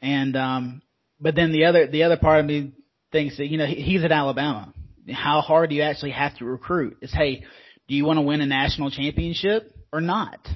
[0.00, 0.82] And, um,
[1.20, 2.72] but then the other, the other part of me
[3.12, 4.72] thinks that, you know, he's at Alabama
[5.08, 6.98] how hard do you actually have to recruit?
[7.00, 7.44] Is hey,
[7.88, 10.46] do you want to win a national championship or not?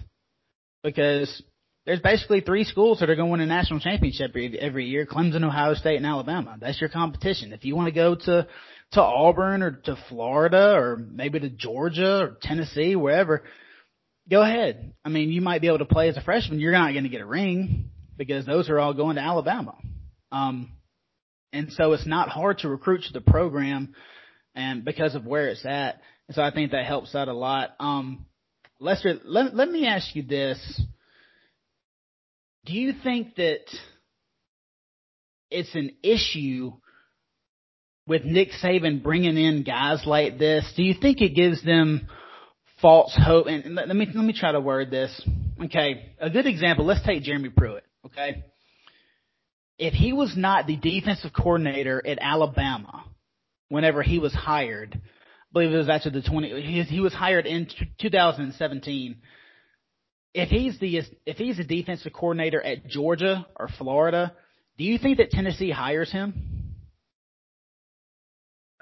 [0.82, 1.42] Because
[1.86, 5.44] there's basically three schools that are going to win a national championship every year: Clemson,
[5.44, 6.56] Ohio State, and Alabama.
[6.60, 7.52] That's your competition.
[7.52, 8.46] If you want to go to
[8.92, 13.42] to Auburn or to Florida or maybe to Georgia or Tennessee, wherever,
[14.30, 14.94] go ahead.
[15.04, 16.60] I mean, you might be able to play as a freshman.
[16.60, 19.76] You're not going to get a ring because those are all going to Alabama.
[20.30, 20.72] Um,
[21.52, 23.94] and so it's not hard to recruit to the program
[24.54, 26.00] and because of where it's at.
[26.28, 27.74] And so I think that helps out a lot.
[27.80, 28.26] Um,
[28.80, 30.58] Lester, let, let me ask you this.
[32.64, 33.64] Do you think that
[35.50, 36.72] it's an issue
[38.06, 40.70] with Nick Saban bringing in guys like this?
[40.76, 42.08] Do you think it gives them
[42.80, 43.46] false hope?
[43.46, 45.22] And let me, let me try to word this.
[45.64, 46.12] Okay.
[46.18, 46.84] A good example.
[46.84, 47.84] Let's take Jeremy Pruitt.
[48.06, 48.44] Okay.
[49.78, 53.04] If he was not the defensive coordinator at Alabama,
[53.68, 54.94] whenever he was hired.
[54.94, 55.00] I
[55.52, 59.16] believe it was after the 20, he, he was hired in 2017.
[60.34, 64.32] If he's the, if he's a defensive coordinator at Georgia or Florida,
[64.76, 66.74] do you think that Tennessee hires him?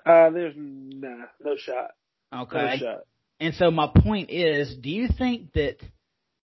[0.04, 1.90] Uh, there's nah, no shot.
[2.34, 2.58] Okay.
[2.58, 3.00] No shot.
[3.38, 5.76] And so my point is, do you think that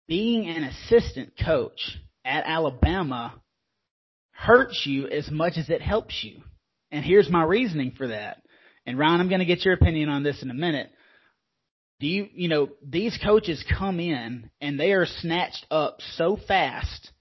[0.07, 3.33] being an assistant coach at Alabama
[4.31, 6.41] hurts you as much as it helps you?
[6.91, 8.41] And here's my reasoning for that.
[8.85, 10.89] And Ryan, I'm going to get your opinion on this in a minute.
[11.99, 17.11] Do you, you know, these coaches come in and they are snatched up so fast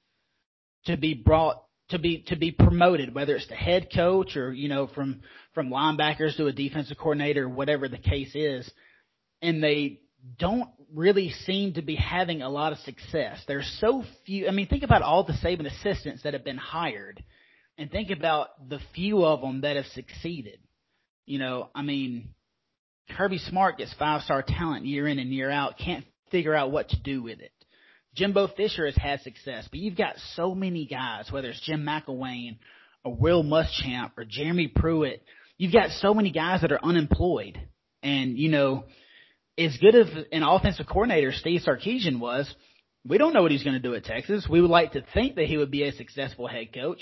[0.86, 4.68] to be brought to be to be promoted, whether it's the head coach or you
[4.68, 5.22] know from
[5.54, 8.70] from linebackers to a defensive coordinator, whatever the case is,
[9.42, 10.00] and they
[10.38, 13.42] don't really seem to be having a lot of success.
[13.46, 14.48] There's so few.
[14.48, 17.22] I mean, think about all the Saban assistants that have been hired
[17.78, 20.58] and think about the few of them that have succeeded.
[21.26, 22.30] You know, I mean,
[23.16, 26.90] Kirby Smart gets five star talent year in and year out, can't figure out what
[26.90, 27.52] to do with it.
[28.14, 32.58] Jimbo Fisher has had success, but you've got so many guys, whether it's Jim McElwain
[33.04, 35.22] or Will Muschamp or Jeremy Pruitt,
[35.56, 37.60] you've got so many guys that are unemployed.
[38.02, 38.84] And, you know,
[39.56, 42.52] as good as an offensive coordinator Steve Sarkisian was,
[43.06, 44.46] we don't know what he's going to do at Texas.
[44.50, 47.00] We would like to think that he would be a successful head coach,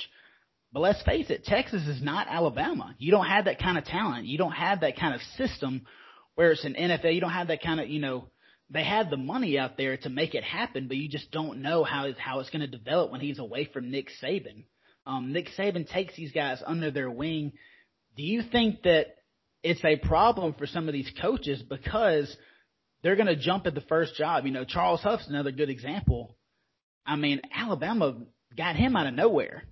[0.77, 2.95] but let's face it, Texas is not Alabama.
[2.99, 4.27] You don't have that kind of talent.
[4.27, 5.87] You don't have that kind of system
[6.35, 7.15] where it's an NFL.
[7.15, 8.29] You don't have that kind of, you know,
[8.69, 11.83] they have the money out there to make it happen, but you just don't know
[11.83, 14.65] how how it's going to develop when he's away from Nick Saban.
[15.07, 17.53] Um, Nick Saban takes these guys under their wing.
[18.15, 19.17] Do you think that
[19.62, 22.37] it's a problem for some of these coaches because
[23.03, 24.45] they're going to jump at the first job?
[24.45, 26.37] You know, Charles Huff's another good example.
[27.07, 28.19] I mean, Alabama
[28.55, 29.62] got him out of nowhere.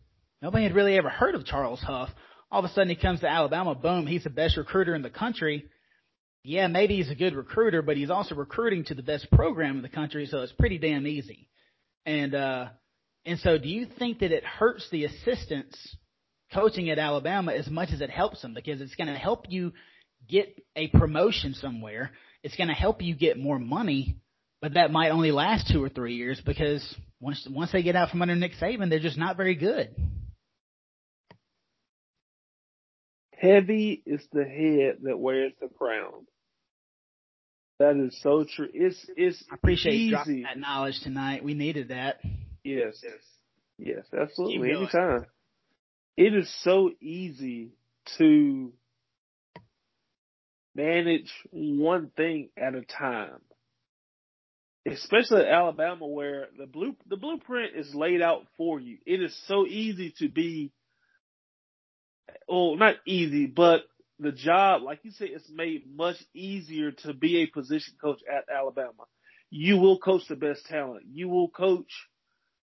[0.44, 2.10] Nobody had really ever heard of Charles Huff.
[2.50, 5.08] All of a sudden he comes to Alabama, boom, he's the best recruiter in the
[5.08, 5.64] country.
[6.42, 9.82] Yeah, maybe he's a good recruiter, but he's also recruiting to the best program in
[9.82, 11.48] the country, so it's pretty damn easy.
[12.04, 12.66] And uh
[13.24, 15.78] And so do you think that it hurts the assistants
[16.52, 19.72] coaching at Alabama as much as it helps them because it's going to help you
[20.28, 22.10] get a promotion somewhere.
[22.42, 24.18] It's going to help you get more money,
[24.60, 26.84] but that might only last two or three years because
[27.18, 29.96] once once they get out from under Nick Saban, they're just not very good.
[33.44, 36.26] Heavy is the head that wears the crown.
[37.78, 38.68] That is so true.
[38.72, 40.10] It's it's I appreciate easy.
[40.10, 41.44] dropping that knowledge tonight.
[41.44, 42.20] We needed that.
[42.62, 42.98] Yes.
[43.02, 43.12] Yes.
[43.76, 44.70] Yes, absolutely.
[44.70, 45.26] Anytime.
[46.16, 47.72] It is so easy
[48.16, 48.72] to
[50.74, 53.40] manage one thing at a time.
[54.86, 58.98] Especially at Alabama where the blue the blueprint is laid out for you.
[59.04, 60.72] It is so easy to be
[62.48, 63.82] well, not easy, but
[64.18, 68.44] the job, like you said, it's made much easier to be a position coach at
[68.54, 69.04] Alabama.
[69.50, 71.04] You will coach the best talent.
[71.10, 71.90] You will coach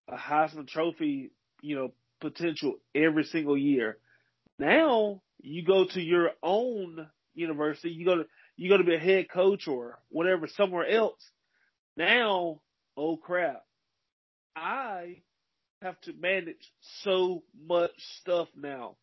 [0.10, 3.98] a Heisman Trophy, you know, potential every single year.
[4.60, 8.26] Now you go to your own university, you go to
[8.58, 11.22] you go to be a head coach or whatever somewhere else.
[11.98, 12.62] Now,
[12.96, 13.63] oh crap.
[14.56, 15.22] I
[15.82, 16.72] have to manage
[17.04, 18.98] so much stuff now.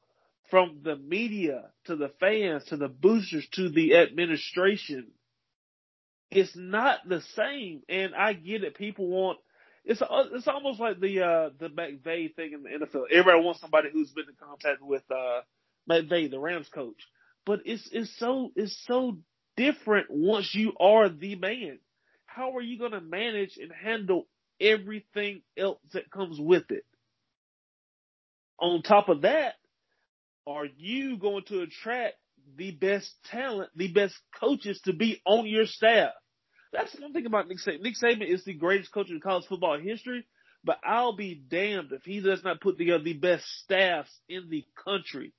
[0.51, 5.09] From the media to the fans to the boosters to the administration.
[6.31, 7.83] It's not the same.
[7.89, 8.77] And I get it.
[8.77, 9.39] People want
[9.85, 13.05] it's it's almost like the uh the McVay thing in the NFL.
[13.11, 15.41] Everybody wants somebody who's been in contact with uh
[15.87, 17.03] the Rams coach.
[17.47, 19.19] But it's it's so it's so
[19.57, 21.79] different once you are the man.
[22.27, 24.27] How are you going to manage and handle
[24.61, 26.85] everything else that comes with it?
[28.61, 29.55] On top of that,
[30.49, 32.15] are you going to attract
[32.57, 36.11] the best talent, the best coaches to be on your staff?
[36.73, 37.83] That's one thing about Nick Saban.
[37.83, 40.27] Nick Saban is the greatest coach in college football history,
[40.65, 44.65] but I'll be damned if he does not put together the best staffs in the
[44.85, 45.33] country,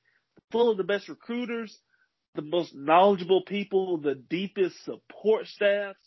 [0.52, 1.78] full of the best recruiters,
[2.36, 6.00] the most knowledgeable people, the deepest support staffs.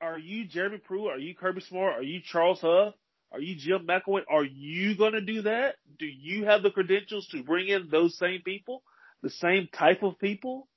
[0.00, 1.14] Are you Jeremy Pruitt?
[1.14, 1.98] Are you Kirby Smart?
[1.98, 2.94] Are you Charles Huff?
[3.34, 4.22] Are you Jim McElwain?
[4.30, 5.74] Are you going to do that?
[5.98, 8.84] Do you have the credentials to bring in those same people,
[9.22, 10.68] the same type of people?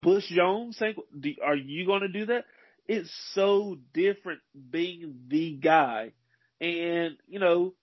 [0.00, 0.80] Butch Jones,
[1.44, 2.46] are you going to do that?
[2.88, 6.12] It's so different being the guy.
[6.62, 7.74] And, you know,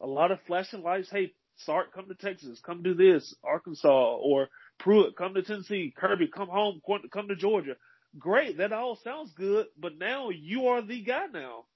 [0.00, 1.08] a lot of flashing lights.
[1.08, 2.60] Hey, Sark, come to Texas.
[2.66, 3.36] Come do this.
[3.44, 4.48] Arkansas or
[4.80, 5.94] Pruitt, come to Tennessee.
[5.96, 6.80] Kirby, come home.
[7.12, 7.76] Come to Georgia.
[8.18, 8.58] Great.
[8.58, 9.66] That all sounds good.
[9.78, 11.66] But now you are the guy now.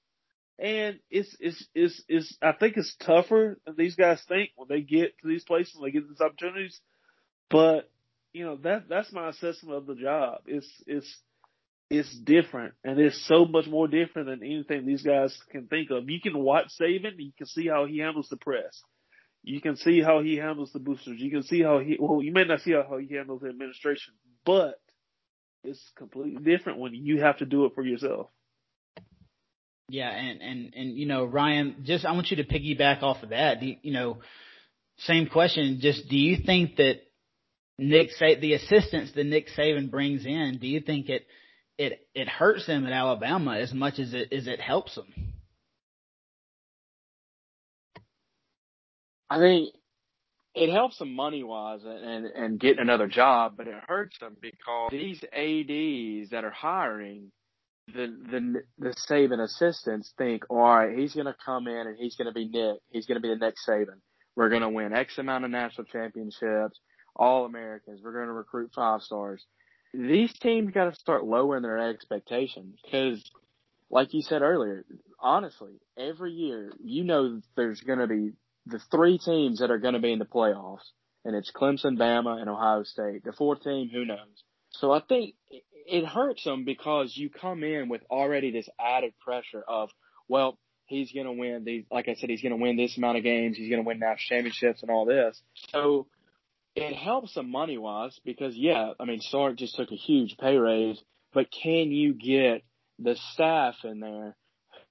[0.59, 4.81] And it's, it's, it's, it's, I think it's tougher than these guys think when they
[4.81, 6.81] get to these places, they get these opportunities.
[7.51, 7.91] But
[8.37, 10.43] you know that that's my assessment of the job.
[10.47, 11.21] It's it's
[11.89, 16.11] it's different, and it's so much more different than anything these guys can think of.
[16.11, 18.83] You can watch Saban, you can see how he handles the press.
[19.43, 21.19] You can see how he handles the boosters.
[21.19, 24.13] You can see how he well, you may not see how he handles the administration,
[24.45, 24.81] but
[25.65, 28.29] it's completely different when you have to do it for yourself.
[29.89, 33.29] Yeah, and and and you know, Ryan, just I want you to piggyback off of
[33.31, 33.63] that.
[33.63, 34.19] You, you know,
[34.99, 35.79] same question.
[35.81, 37.03] Just do you think that
[37.79, 41.27] Nick Sa- the assistance that Nick Saban brings in, do you think it
[41.79, 45.13] it it hurts them at Alabama as much as it as it helps them?
[49.31, 49.71] I think
[50.55, 54.91] it helps them money wise and and getting another job, but it hurts them because
[54.91, 57.31] these ads that are hiring
[57.87, 62.17] the the the Saban assistants think, all right, he's going to come in and he's
[62.17, 64.01] going to be Nick, he's going to be the next Saban.
[64.35, 66.79] We're going to win X amount of national championships
[67.17, 68.01] all Americans.
[68.03, 69.45] We're going to recruit five stars.
[69.95, 73.23] These teams got to start lowering their expectations because,
[73.91, 74.85] like you said earlier,
[75.21, 78.33] honestly, every year you know there's going to be
[78.67, 80.85] the three teams that are going to be in the playoffs,
[81.25, 83.25] and it's Clemson, Bama, and Ohio State.
[83.25, 84.43] The fourth team, who knows?
[84.71, 85.35] So I think
[85.87, 89.91] it hurts them because you come in with already this added pressure of,
[90.29, 93.19] well, he's going to win these, like I said, he's going to win this amount
[93.19, 93.57] of games.
[93.57, 95.41] He's going to win national championships and all this.
[95.73, 96.07] So
[96.75, 100.57] it helps them money wise because yeah, I mean Sark just took a huge pay
[100.57, 102.63] raise, but can you get
[102.99, 104.37] the staff in there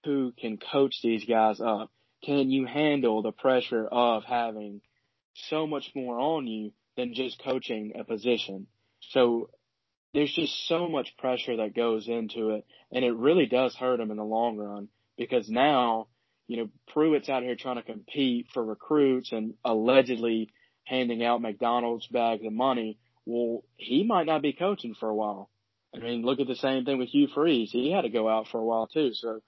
[0.04, 1.92] who can coach these guys up?
[2.24, 4.82] Can you handle the pressure of having
[5.50, 8.68] so much more on you than just coaching a position?
[9.12, 9.50] So
[10.16, 14.12] there's just so much pressure that goes into it and it really does hurt them
[14.12, 16.08] in the long run because now,
[16.48, 20.52] you know, Pruitt's out here trying to compete for recruits and allegedly
[20.86, 25.50] handing out McDonald's bags of money, well, he might not be coaching for a while.
[25.94, 27.72] I mean, look at the same thing with Hugh Freeze.
[27.72, 29.12] He had to go out for a while too.
[29.14, 29.42] So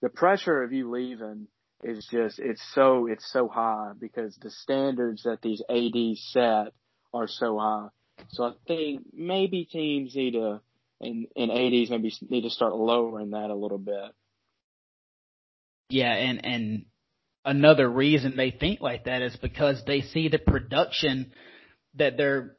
[0.00, 1.48] the pressure of you leaving
[1.82, 6.72] is just it's so it's so high because the standards that these ADs set
[7.12, 7.88] are so high.
[8.30, 10.60] So I think maybe teams need to
[11.00, 14.12] in and ADs maybe need to start lowering that a little bit.
[15.90, 16.84] Yeah, and and
[17.44, 21.32] another reason they think like that is because they see the production
[21.96, 22.56] that they're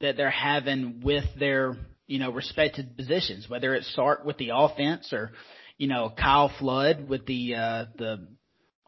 [0.00, 5.12] that they're having with their you know respected positions, whether it's Sark with the offense
[5.12, 5.32] or
[5.78, 8.28] you know Kyle Flood with the uh, the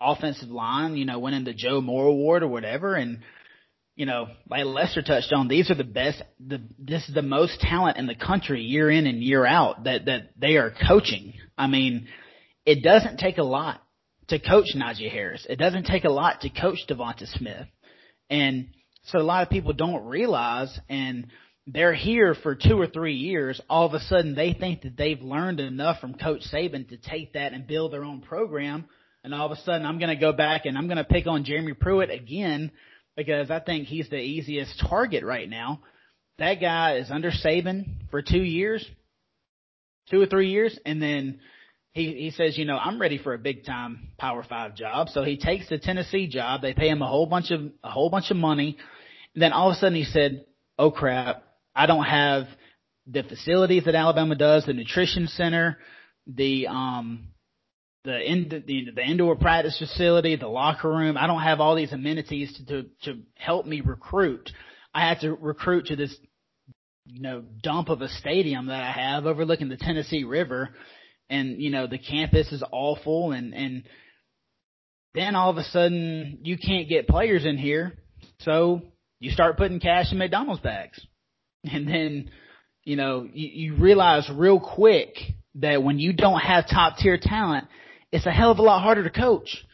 [0.00, 3.20] offensive line, you know, winning the Joe Moore Award or whatever, and
[3.96, 6.22] you know, like Lester touched on, these are the best.
[6.38, 10.04] The this is the most talent in the country year in and year out that
[10.04, 11.32] that they are coaching.
[11.56, 12.06] I mean,
[12.66, 13.82] it doesn't take a lot
[14.28, 15.46] to coach Najee Harris.
[15.48, 17.66] It doesn't take a lot to coach Devonta Smith,
[18.28, 18.68] and
[19.04, 21.28] so a lot of people don't realize, and
[21.66, 23.60] they're here for two or three years.
[23.70, 27.32] All of a sudden, they think that they've learned enough from Coach Saban to take
[27.32, 28.84] that and build their own program.
[29.24, 31.26] And all of a sudden, I'm going to go back and I'm going to pick
[31.26, 32.70] on Jeremy Pruitt again
[33.16, 35.80] because I think he's the easiest target right now.
[36.38, 38.86] That guy is under Saban for two years,
[40.10, 41.40] two or three years, and then
[41.92, 45.08] he he says, you know, I'm ready for a big time Power Five job.
[45.08, 46.60] So he takes the Tennessee job.
[46.60, 48.76] They pay him a whole bunch of a whole bunch of money.
[49.34, 50.44] And then all of a sudden he said,
[50.78, 51.42] "Oh crap,
[51.74, 52.48] I don't have
[53.06, 55.78] the facilities that Alabama does, the nutrition center,
[56.26, 57.28] the um
[58.06, 61.16] the, in, the the indoor practice facility, the locker room.
[61.18, 64.50] I don't have all these amenities to to, to help me recruit.
[64.94, 66.16] I have to recruit to this
[67.04, 70.70] you know dump of a stadium that I have overlooking the Tennessee River,
[71.28, 73.82] and you know the campus is awful, and and
[75.14, 77.98] then all of a sudden you can't get players in here,
[78.38, 78.82] so
[79.18, 81.04] you start putting cash in McDonald's bags,
[81.64, 82.30] and then
[82.84, 85.16] you know you, you realize real quick
[85.56, 87.66] that when you don't have top tier talent
[88.12, 89.64] it's a hell of a lot harder to coach.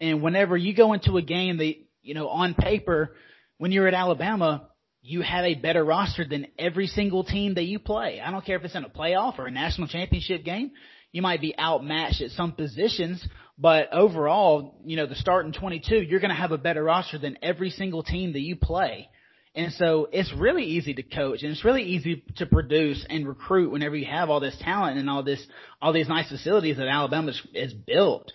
[0.00, 3.14] And whenever you go into a game that, you know, on paper,
[3.58, 4.68] when you're at Alabama,
[5.02, 8.20] you have a better roster than every single team that you play.
[8.20, 10.72] I don't care if it's in a playoff or a national championship game.
[11.12, 13.24] You might be outmatched at some positions,
[13.56, 17.38] but overall, you know, the starting 22, you're going to have a better roster than
[17.40, 19.08] every single team that you play.
[19.56, 23.70] And so it's really easy to coach and it's really easy to produce and recruit
[23.70, 25.44] whenever you have all this talent and all this,
[25.80, 28.32] all these nice facilities that Alabama is built.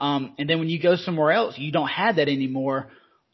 [0.00, 2.88] Um, and then when you go somewhere else, you don't have that anymore.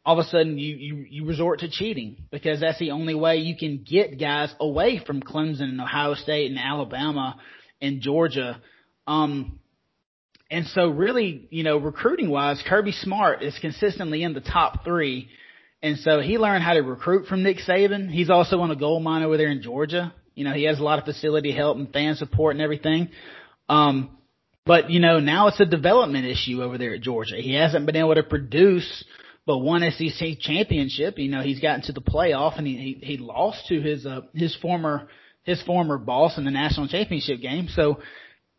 [0.04, 3.36] All of a sudden you, you, you resort to cheating because that's the only way
[3.36, 7.36] you can get guys away from Clemson and Ohio State and Alabama
[7.80, 8.60] and Georgia.
[9.06, 9.60] Um,
[10.50, 15.28] and so really, you know, recruiting wise, Kirby Smart is consistently in the top three
[15.82, 18.10] and so he learned how to recruit from Nick Saban.
[18.10, 20.12] He's also on a gold mine over there in Georgia.
[20.34, 23.08] You know, he has a lot of facility help and fan support and everything.
[23.68, 24.16] Um,
[24.66, 27.36] but you know, now it's a development issue over there at Georgia.
[27.36, 29.04] He hasn't been able to produce
[29.46, 31.18] but one SEC championship.
[31.18, 34.20] You know, he's gotten to the playoff and he he, he lost to his uh,
[34.34, 35.08] his former
[35.44, 37.68] his former boss in the national championship game.
[37.70, 38.00] So,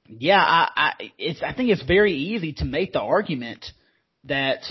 [0.08, 3.63] yeah, I, I it's I think it's very easy to make the argument
[4.23, 4.62] that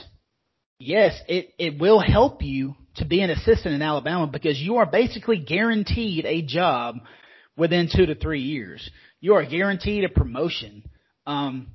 [0.79, 4.87] Yes, it, it will help you to be an assistant in Alabama because you are
[4.87, 6.97] basically guaranteed a job
[7.57, 8.89] within two to three years.
[9.21, 10.85] You are guaranteed a promotion.
[11.27, 11.69] Um,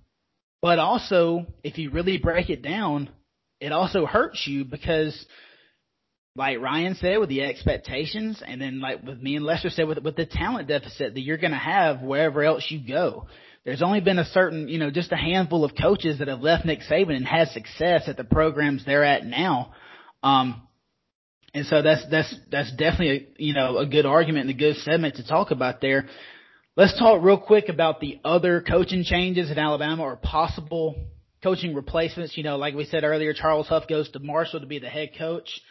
[0.62, 3.10] but also, if you really break it down,
[3.60, 5.26] it also hurts you because,
[6.38, 10.00] like Ryan said, with the expectations, and then like with me and Lester said, with
[10.00, 13.28] with the talent deficit that you're going to have wherever else you go.
[13.66, 16.66] There's only been a certain, you know, just a handful of coaches that have left
[16.66, 19.74] Nick Saban and had success at the programs they're at now.
[20.22, 20.62] Um,
[21.54, 24.78] and so that's that's that's definitely a, you know a good argument and a good
[24.78, 26.06] segment to talk about there.
[26.76, 30.96] Let's talk real quick about the other coaching changes in Alabama or possible
[31.44, 32.36] coaching replacements.
[32.36, 35.12] You know, like we said earlier, Charles Huff goes to Marshall to be the head
[35.18, 35.62] coach.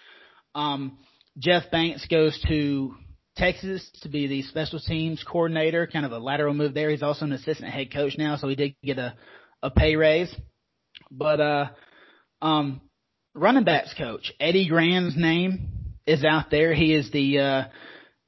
[0.54, 0.98] Um,
[1.38, 2.94] Jeff Banks goes to
[3.36, 6.90] Texas to be the special teams coordinator, kind of a lateral move there.
[6.90, 9.14] He's also an assistant head coach now, so he did get a,
[9.62, 10.34] a pay raise.
[11.10, 11.66] But uh
[12.42, 12.80] um
[13.34, 16.74] running backs coach, Eddie Gran's name is out there.
[16.74, 17.64] He is the uh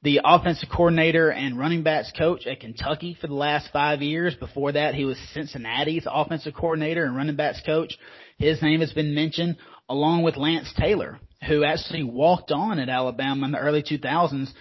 [0.03, 4.35] the offensive coordinator and running backs coach at Kentucky for the last five years.
[4.35, 7.97] Before that, he was Cincinnati's offensive coordinator and running backs coach.
[8.39, 9.57] His name has been mentioned
[9.89, 14.53] along with Lance Taylor, who actually walked on at Alabama in the early 2000s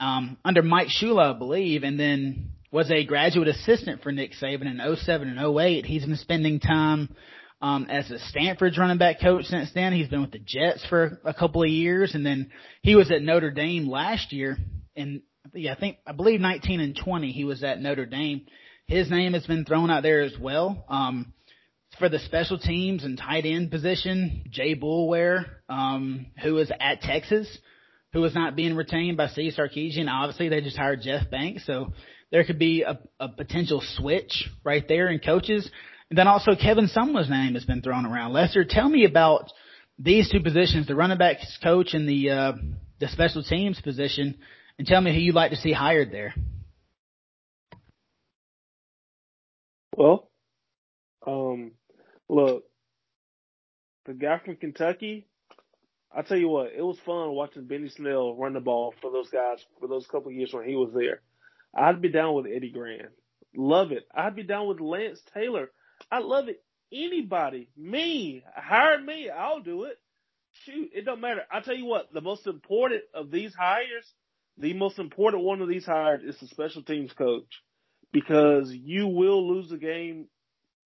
[0.00, 4.66] um, under Mike Shula, I believe, and then was a graduate assistant for Nick Saban
[4.66, 5.86] in 07 and 08.
[5.86, 7.14] He's been spending time
[7.62, 9.92] um, as a Stanford's running back coach since then.
[9.92, 12.50] He's been with the Jets for a couple of years, and then
[12.82, 14.56] he was at Notre Dame last year.
[14.96, 15.22] And
[15.54, 18.46] yeah, I think I believe 19 and 20 he was at Notre Dame.
[18.86, 20.84] His name has been thrown out there as well.
[20.88, 21.32] Um,
[21.98, 27.46] for the special teams and tight end position, Jay Boulware, um, who was at Texas,
[28.14, 30.08] who was not being retained by Steve Sarkisian.
[30.08, 31.92] Obviously, they just hired Jeff Banks, so
[32.30, 35.68] there could be a, a potential switch right there in coaches.
[36.08, 38.32] And then also Kevin Sumlin's name has been thrown around.
[38.32, 39.52] Lester, tell me about
[39.98, 42.52] these two positions, the running backs coach and the uh,
[43.00, 44.38] the special teams position,
[44.78, 46.34] and tell me who you'd like to see hired there.
[49.96, 50.30] Well,
[51.26, 51.72] um,
[52.28, 52.64] look,
[54.06, 55.26] the guy from Kentucky,
[56.16, 59.28] I tell you what, it was fun watching Benny Snell run the ball for those
[59.30, 61.20] guys for those couple years when he was there.
[61.74, 63.08] I'd be down with Eddie Gran.
[63.56, 64.06] Love it.
[64.14, 65.70] I'd be down with Lance Taylor.
[66.10, 66.62] I love it.
[66.92, 69.98] Anybody, me, hire me, I'll do it.
[70.52, 71.42] Shoot, it don't matter.
[71.50, 74.12] I tell you what, the most important of these hires,
[74.56, 77.62] the most important one of these hires is the special teams coach
[78.12, 80.28] because you will lose a game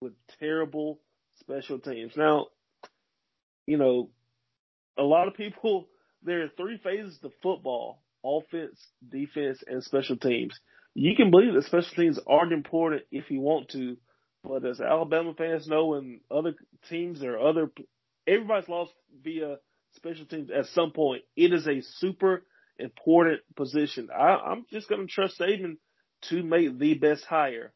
[0.01, 0.99] with terrible
[1.39, 2.13] special teams.
[2.17, 2.47] Now,
[3.67, 4.09] you know,
[4.99, 5.87] a lot of people,
[6.23, 8.77] there are three phases to football offense,
[9.07, 10.59] defense, and special teams.
[10.93, 13.97] You can believe that special teams aren't important if you want to,
[14.43, 16.53] but as Alabama fans know, and other
[16.89, 17.71] teams or other,
[18.27, 18.91] everybody's lost
[19.23, 19.57] via
[19.95, 21.23] special teams at some point.
[21.35, 22.43] It is a super
[22.77, 24.09] important position.
[24.13, 25.77] I, I'm just going to trust Saban
[26.29, 27.73] to make the best hire.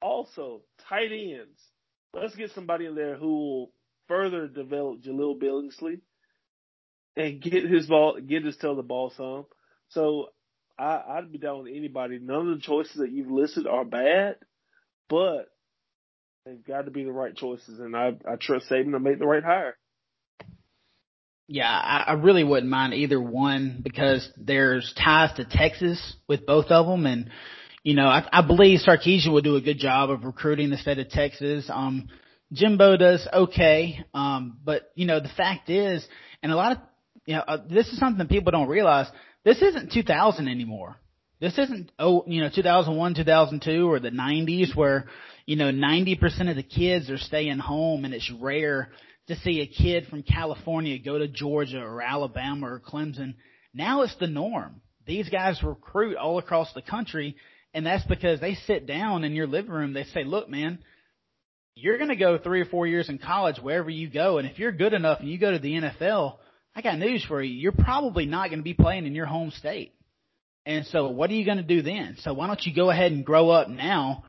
[0.00, 1.60] Also, tight ends.
[2.14, 3.72] Let's get somebody in there who will
[4.08, 6.00] further develop Jahleel Billingsley
[7.16, 9.46] and get his ball, get his tail the ball some.
[9.88, 10.28] So
[10.78, 12.18] I, I'd be down with anybody.
[12.18, 14.36] None of the choices that you've listed are bad,
[15.08, 15.50] but
[16.46, 19.26] they've got to be the right choices, and I, I trust Saban to make the
[19.26, 19.76] right hire.
[21.48, 26.66] Yeah, I, I really wouldn't mind either one because there's ties to Texas with both
[26.66, 27.30] of them, and
[27.82, 30.98] you know, I, I believe Sarkisian would do a good job of recruiting the state
[30.98, 31.68] of Texas.
[31.72, 32.08] Um,
[32.52, 36.06] Jimbo does okay, um, but you know, the fact is,
[36.42, 36.78] and a lot of,
[37.26, 39.06] you know, uh, this is something people don't realize.
[39.44, 40.96] This isn't 2000 anymore.
[41.40, 45.06] This isn't oh, you know, 2001, 2002, or the 90s where,
[45.46, 48.90] you know, 90% of the kids are staying home, and it's rare
[49.28, 53.34] to see a kid from California go to Georgia or Alabama or Clemson.
[53.72, 54.82] Now it's the norm.
[55.06, 57.36] These guys recruit all across the country
[57.72, 59.92] and that's because they sit down in your living room.
[59.92, 60.80] They say, look, man,
[61.74, 64.38] you're going to go three or four years in college wherever you go.
[64.38, 66.36] And if you're good enough and you go to the NFL,
[66.74, 67.52] I got news for you.
[67.52, 69.92] You're probably not going to be playing in your home state.
[70.66, 72.16] And so what are you going to do then?
[72.20, 74.24] So why don't you go ahead and grow up now,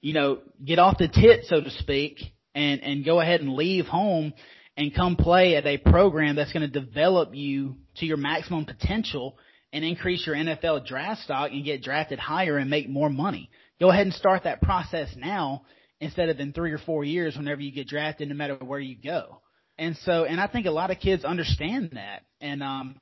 [0.00, 2.18] you know, get off the tit, so to speak,
[2.54, 4.32] and, and go ahead and leave home
[4.76, 9.38] and come play at a program that's going to develop you to your maximum potential
[9.72, 13.50] and increase your NFL draft stock and get drafted higher and make more money.
[13.80, 15.62] Go ahead and start that process now
[16.00, 18.96] instead of in three or four years whenever you get drafted, no matter where you
[18.96, 19.40] go.
[19.78, 22.22] And so, and I think a lot of kids understand that.
[22.40, 22.96] And, um,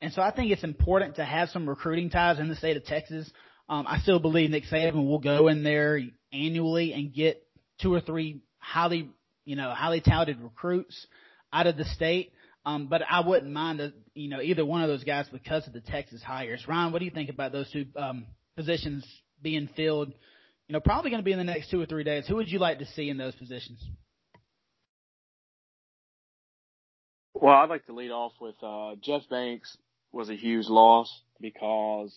[0.00, 2.84] and so I think it's important to have some recruiting ties in the state of
[2.84, 3.30] Texas.
[3.68, 6.00] Um, I still believe Nick Saban will go in there
[6.32, 7.42] annually and get
[7.82, 9.10] two or three highly,
[9.44, 11.06] you know, highly touted recruits
[11.52, 12.32] out of the state.
[12.64, 15.72] Um, but I wouldn't mind, a, you know, either one of those guys because of
[15.72, 16.64] the Texas hires.
[16.68, 18.26] Ryan, what do you think about those two um,
[18.56, 19.04] positions
[19.42, 20.12] being filled?
[20.68, 22.26] You know, probably going to be in the next two or three days.
[22.28, 23.82] Who would you like to see in those positions?
[27.40, 29.76] Well, I'd like to lead off with uh, Jeff Banks
[30.12, 32.14] was a huge loss because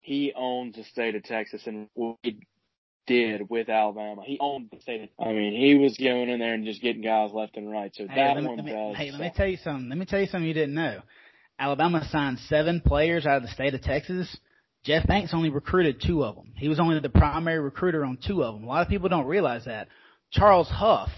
[0.00, 2.40] he owns the state of Texas and we
[3.06, 4.22] did with Alabama.
[4.24, 5.02] He owned the state.
[5.02, 7.92] Of, I mean, he was going in there and just getting guys left and right.
[7.94, 8.96] So hey, that me, one let me, does.
[8.96, 9.90] Hey, let me tell you something.
[9.90, 11.02] Let me tell you something you didn't know.
[11.58, 14.34] Alabama signed seven players out of the state of Texas.
[14.82, 16.54] Jeff Banks only recruited two of them.
[16.56, 18.64] He was only the primary recruiter on two of them.
[18.64, 19.88] A lot of people don't realize that.
[20.32, 21.10] Charles Huff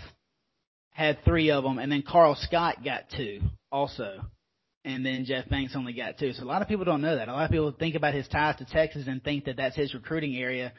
[0.93, 3.41] had three of them, and then Carl Scott got two
[3.71, 4.21] also.
[4.85, 6.33] And then Jeff Banks only got two.
[6.33, 7.29] So a lot of people don't know that.
[7.29, 9.95] A lot of people think about his ties to Texas and think that that's his
[9.95, 10.73] recruiting area.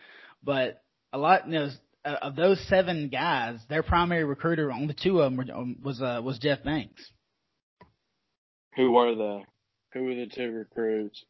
[0.44, 0.82] But
[1.14, 1.70] a lot, you know,
[2.04, 6.22] of those seven guys, their primary recruiter, only two of them were, um, was uh,
[6.22, 7.02] was Jeff Banks.
[8.76, 9.42] Who were the
[9.94, 11.24] Who were the two recruits?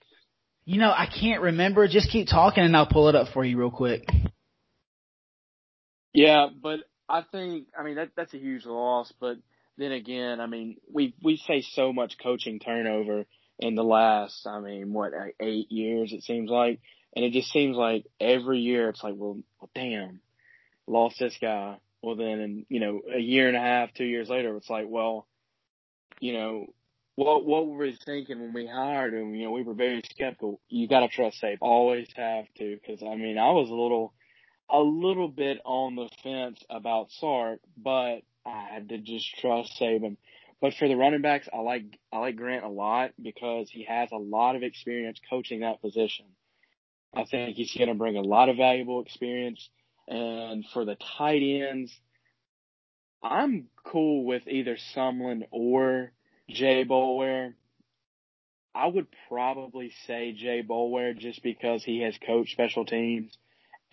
[0.65, 1.87] You know, I can't remember.
[1.87, 4.03] Just keep talking, and I'll pull it up for you real quick.
[6.13, 6.79] Yeah, but
[7.09, 9.11] I think I mean that that's a huge loss.
[9.19, 9.37] But
[9.77, 13.25] then again, I mean we we say so much coaching turnover
[13.59, 16.79] in the last I mean what eight years it seems like.
[17.15, 20.19] And it just seems like every year it's like, well, well damn,
[20.87, 21.77] lost this guy.
[22.01, 25.25] Well, then, you know, a year and a half, two years later, it's like, well,
[26.19, 26.73] you know,
[27.15, 29.35] what what were we thinking when we hired him?
[29.35, 30.59] You know, we were very skeptical.
[30.67, 31.59] You got to trust Saban.
[31.61, 34.13] Always have to, because I mean, I was a little,
[34.73, 40.17] a little bit on the fence about Sark, but I had to just trust Saban.
[40.59, 44.09] But for the running backs, I like I like Gran a lot because he has
[44.11, 46.25] a lot of experience coaching that position.
[47.13, 49.69] I think he's going to bring a lot of valuable experience.
[50.07, 51.95] And for the tight ends,
[53.21, 56.11] I'm cool with either Sumlin or
[56.49, 57.53] Jay Boulware.
[58.73, 63.37] I would probably say Jay Boulware just because he has coached special teams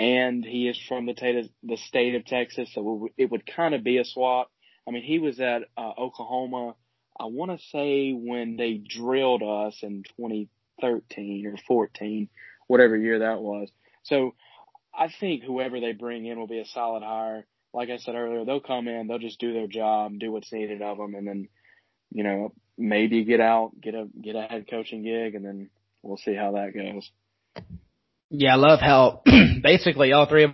[0.01, 3.98] and he is from the, the state of Texas, so it would kind of be
[3.98, 4.51] a swap.
[4.88, 6.74] I mean, he was at uh, Oklahoma,
[7.20, 12.30] I want to say when they drilled us in 2013 or 14,
[12.66, 13.70] whatever year that was.
[14.05, 14.34] So
[14.98, 17.44] I think whoever they bring in will be a solid hire.
[17.74, 20.80] Like I said earlier, they'll come in, they'll just do their job, do what's needed
[20.80, 21.48] of them, and then,
[22.11, 25.68] you know, maybe get out, get a get a head coaching gig, and then
[26.03, 27.11] we'll see how that goes.
[28.30, 29.22] Yeah, I love how
[29.62, 30.52] basically all three of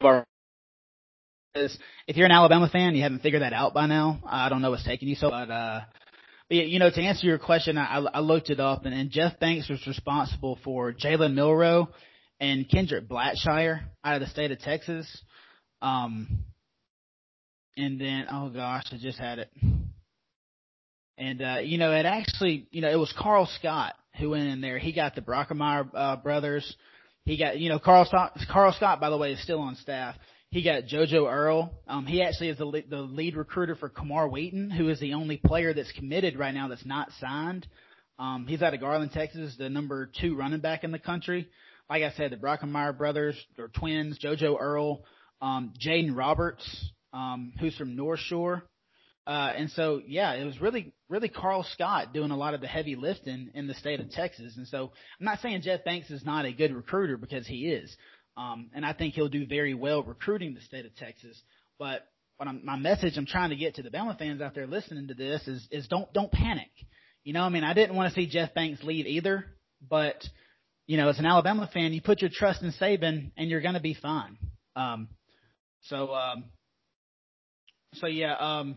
[0.00, 0.24] our
[1.54, 4.20] is if you're an Alabama fan, you haven't figured that out by now.
[4.24, 5.80] I don't know what's taking you so, but uh,
[6.48, 9.40] but you know, to answer your question, I, I looked it up, and, and Jeff
[9.40, 11.88] Banks was responsible for Jalen Milroe
[12.38, 15.06] and Kendrick Blackshire out of the state of Texas.
[15.82, 16.44] Um,
[17.76, 19.50] and then oh gosh, I just had it.
[21.18, 24.60] And uh, you know, it actually, you know, it was Carl Scott who went in
[24.60, 24.78] there.
[24.78, 26.76] He got the Brockermeyer uh, brothers.
[27.24, 28.36] He got, you know, Carl Scott.
[28.50, 30.16] Carl Scott, by the way, is still on staff.
[30.50, 31.72] He got JoJo Earle.
[31.88, 35.14] Um, he actually is the lead, the lead recruiter for Camar Wheaton, who is the
[35.14, 37.66] only player that's committed right now that's not signed.
[38.18, 41.48] Um, he's out of Garland, Texas, the number two running back in the country.
[41.88, 45.04] Like I said, the Brockermeyer brothers or twins, JoJo Earle,
[45.40, 48.62] um, Jaden Roberts, um, who's from North Shore.
[49.26, 52.66] Uh, and so, yeah, it was really, really Carl Scott doing a lot of the
[52.66, 54.56] heavy lifting in the state of Texas.
[54.56, 57.94] And so I'm not saying Jeff Banks is not a good recruiter because he is.
[58.34, 61.40] Um, and I think he'll do very well recruiting the state of Texas.
[61.78, 62.08] But
[62.38, 65.08] what I'm, my message I'm trying to get to the Bama fans out there listening
[65.08, 66.70] to this is, is don't, don't panic.
[67.24, 69.44] You know, I mean, I didn't want to see Jeff Banks leave either,
[69.86, 70.24] but
[70.86, 73.74] you know, as an Alabama fan, you put your trust in Saban and you're going
[73.74, 74.38] to be fine.
[74.74, 75.08] Um,
[75.82, 76.44] so, um,
[77.94, 78.76] so yeah, um,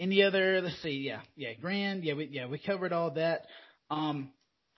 [0.00, 0.60] any other?
[0.60, 0.90] Let's see.
[1.06, 1.54] Yeah, yeah.
[1.60, 2.02] Gran.
[2.02, 3.46] Yeah, we yeah we covered all that.
[3.90, 4.30] Um,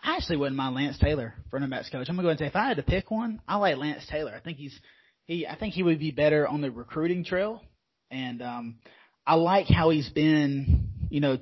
[0.03, 2.07] I actually wouldn't mind Lance Taylor for running backs coach.
[2.09, 4.35] I'm gonna go and say if I had to pick one, I like Lance Taylor.
[4.35, 4.79] I think he's
[5.25, 5.47] he.
[5.47, 7.63] I think he would be better on the recruiting trail,
[8.11, 8.79] and um,
[9.27, 10.87] I like how he's been.
[11.13, 11.39] You know,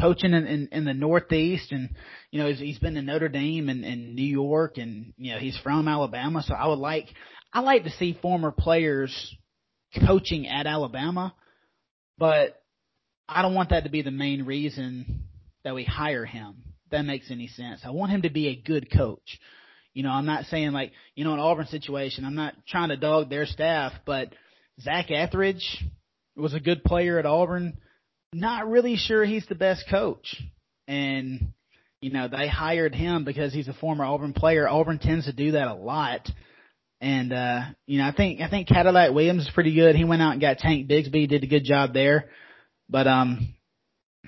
[0.00, 1.90] coaching in, in, in the Northeast, and
[2.30, 5.38] you know he's, he's been to Notre Dame and, and New York, and you know
[5.38, 6.42] he's from Alabama.
[6.42, 7.08] So I would like
[7.52, 9.36] I like to see former players
[10.06, 11.34] coaching at Alabama,
[12.16, 12.59] but
[13.32, 15.24] I don't want that to be the main reason
[15.64, 16.56] that we hire him.
[16.90, 17.82] that makes any sense.
[17.84, 19.38] I want him to be a good coach.
[19.94, 22.96] You know, I'm not saying like, you know, an Auburn situation, I'm not trying to
[22.96, 24.34] dog their staff, but
[24.80, 25.84] Zach Etheridge
[26.36, 27.78] was a good player at Auburn.
[28.32, 30.34] Not really sure he's the best coach.
[30.88, 31.52] And,
[32.00, 34.68] you know, they hired him because he's a former Auburn player.
[34.68, 36.28] Auburn tends to do that a lot.
[37.00, 39.96] And, uh, you know, I think, I think Cadillac Williams is pretty good.
[39.96, 42.28] He went out and got Tank Bigsby, did a good job there.
[42.90, 43.54] But um,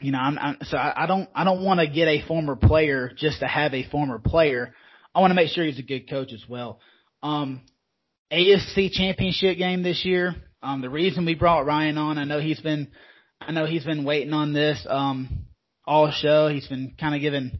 [0.01, 2.57] you know, I'm, I'm so I, I don't I don't want to get a former
[2.57, 4.75] player just to have a former player.
[5.15, 6.81] I want to make sure he's a good coach as well.
[7.23, 7.63] Um,
[8.33, 10.35] AFC championship game this year.
[10.63, 12.89] Um, the reason we brought Ryan on, I know he's been,
[13.41, 15.47] I know he's been waiting on this um,
[15.85, 16.49] all show.
[16.49, 17.59] He's been kind of giving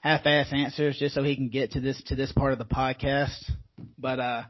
[0.00, 3.50] half-ass answers just so he can get to this to this part of the podcast.
[3.98, 4.42] But uh,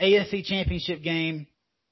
[0.00, 1.46] AFC championship game,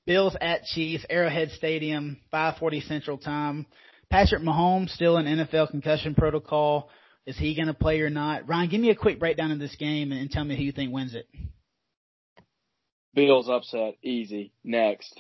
[0.06, 3.66] Bills at Chiefs, Arrowhead Stadium, 5:40 Central Time.
[4.10, 6.90] Patrick Mahomes still in NFL concussion protocol.
[7.26, 8.48] Is he going to play or not?
[8.48, 10.92] Ryan, give me a quick breakdown of this game and tell me who you think
[10.92, 11.28] wins it.
[13.14, 14.52] Bills upset, easy.
[14.64, 15.12] Next.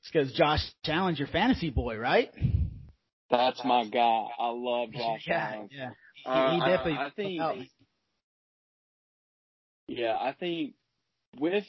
[0.00, 2.30] It's because Josh Allen's your fantasy boy, right?
[3.30, 4.26] That's my guy.
[4.38, 5.68] I love Josh yeah, Allen.
[5.72, 6.92] Yeah, he, uh, he definitely.
[6.92, 7.68] I, I think.
[9.88, 10.74] Yeah, I think
[11.38, 11.64] with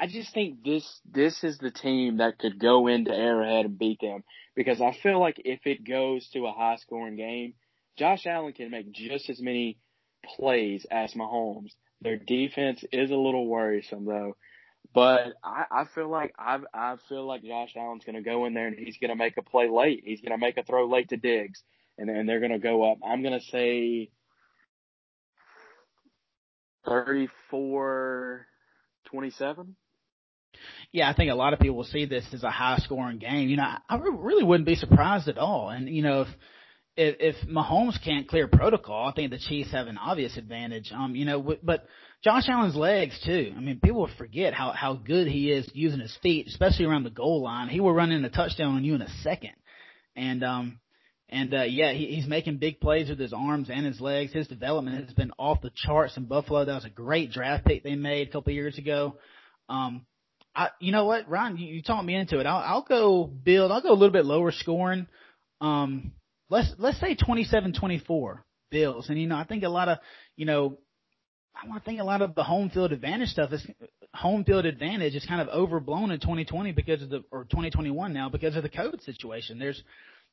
[0.00, 4.00] I just think this this is the team that could go into Arrowhead and beat
[4.00, 4.24] them
[4.56, 7.52] because I feel like if it goes to a high scoring game,
[7.98, 9.78] Josh Allen can make just as many
[10.24, 11.72] plays as Mahomes.
[12.00, 14.38] Their defense is a little worrisome though.
[14.94, 18.68] But I, I feel like I I feel like Josh Allen's gonna go in there
[18.68, 20.02] and he's gonna make a play late.
[20.06, 21.62] He's gonna make a throw late to Diggs
[21.98, 23.00] and then they're gonna go up.
[23.06, 24.08] I'm gonna say
[26.86, 28.46] thirty four
[29.04, 29.76] twenty seven.
[30.92, 33.48] Yeah, I think a lot of people will see this as a high scoring game.
[33.48, 35.68] You know, I really wouldn't be surprised at all.
[35.70, 36.28] And you know, if
[36.96, 40.90] if, if Mahomes can't clear protocol, I think the Chiefs have an obvious advantage.
[40.92, 41.86] Um, you know, but
[42.24, 43.52] Josh Allen's legs too.
[43.56, 47.10] I mean, people forget how how good he is using his feet, especially around the
[47.10, 47.68] goal line.
[47.68, 49.54] He will run in a touchdown on you in a second,
[50.16, 50.80] and um,
[51.28, 54.32] and uh, yeah, he, he's making big plays with his arms and his legs.
[54.32, 56.64] His development has been off the charts in Buffalo.
[56.64, 59.16] That was a great draft pick they made a couple of years ago.
[59.68, 60.04] Um,
[60.54, 62.46] I, you know what, Ryan, you, you talked me into it.
[62.46, 63.70] I'll, I'll go build.
[63.70, 65.06] I'll go a little bit lower scoring.
[65.60, 66.12] Um,
[66.48, 68.40] let's let's say 27-24
[68.70, 69.08] Bills.
[69.08, 69.98] And you know, I think a lot of
[70.36, 70.78] you know,
[71.54, 73.66] I want to think a lot of the home field advantage stuff is
[74.14, 78.28] home field advantage is kind of overblown in 2020 because of the or 2021 now
[78.28, 79.58] because of the COVID situation.
[79.58, 79.82] There's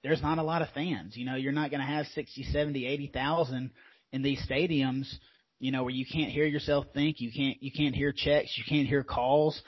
[0.04, 1.18] there's not a lot of fans.
[1.18, 3.72] You know, you're not going to have 60, 70, 80,000
[4.14, 5.12] in these stadiums,
[5.60, 8.64] you know, where you can't hear yourself think, you can't, you can't hear checks, you
[8.68, 9.60] can't hear calls.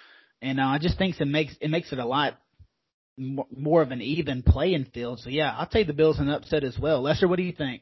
[0.42, 2.38] And uh, I just think it makes, it makes it a lot
[3.18, 5.20] more, more of an even playing field.
[5.20, 7.02] So yeah, I'll take the Bills an upset as well.
[7.02, 7.82] Lester, what do you think?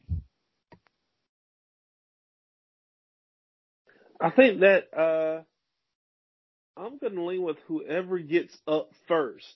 [4.20, 5.44] I think that, uh,
[6.80, 9.56] I'm going to lean with whoever gets up first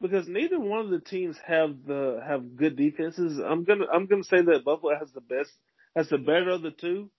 [0.00, 3.38] because neither one of the teams have the have good defenses.
[3.44, 5.50] I'm gonna I'm gonna say that Buffalo has the best
[5.96, 7.10] has the better of the two,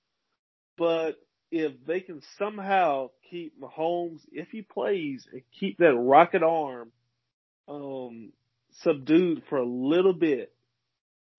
[0.78, 1.16] but
[1.52, 6.92] if they can somehow keep Mahomes, if he plays, and keep that rocket arm
[7.68, 8.32] um,
[8.82, 10.54] subdued for a little bit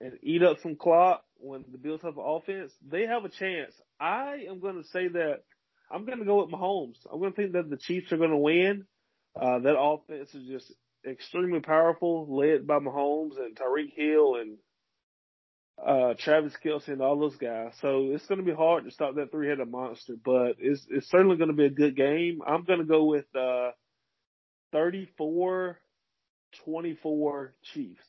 [0.01, 3.75] and eat up some clock when the Bills have offense, they have a chance.
[3.99, 5.43] I am going to say that
[5.91, 6.97] I'm going to go with Mahomes.
[7.11, 8.87] I'm going to think that the Chiefs are going to win.
[9.41, 10.73] Uh, that offense is just
[11.09, 14.59] extremely powerful, led by Mahomes and Tyreek Hill and
[15.85, 17.73] uh, Travis Kelce and all those guys.
[17.81, 21.37] So it's going to be hard to stop that three-headed monster, but it's it's certainly
[21.37, 22.41] going to be a good game.
[22.47, 23.71] I'm going to go with uh,
[24.75, 25.75] 34-24
[27.73, 28.05] Chiefs.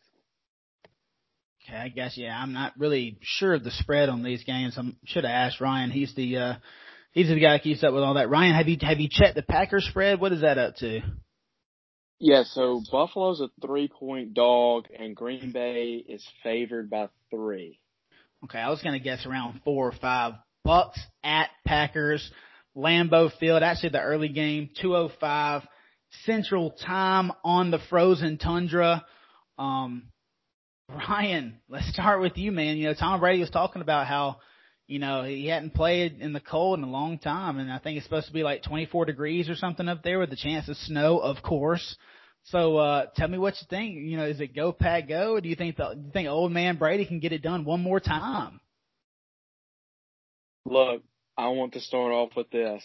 [1.63, 2.37] Okay, I guess yeah.
[2.37, 4.77] I'm not really sure of the spread on these games.
[4.77, 5.91] I should have asked Ryan.
[5.91, 6.53] He's the uh,
[7.11, 8.29] he's the guy that keeps up with all that.
[8.29, 10.19] Ryan, have you have you checked the Packers spread?
[10.19, 11.01] What is that up to?
[12.23, 17.79] Yeah, so Buffalo's a three point dog and Green Bay is favored by three.
[18.43, 20.35] Okay, I was gonna guess around four or five.
[20.65, 22.29] Bucs at Packers,
[22.77, 25.63] Lambeau Field, actually the early game, 205
[26.25, 29.03] Central Time on the frozen tundra.
[29.57, 30.03] Um,
[30.89, 32.77] Ryan, let's start with you, man.
[32.77, 34.37] You know, Tom Brady was talking about how,
[34.91, 37.95] you know, he hadn't played in the cold in a long time, and I think
[37.95, 40.75] it's supposed to be like 24 degrees or something up there with the chance of
[40.75, 41.95] snow, of course.
[42.43, 43.95] So uh, tell me what you think.
[43.95, 45.35] You know, is it go pack go?
[45.35, 47.63] Or do you think the do you think old man Brady can get it done
[47.63, 48.59] one more time?
[50.65, 51.03] Look,
[51.37, 52.83] I want to start off with this.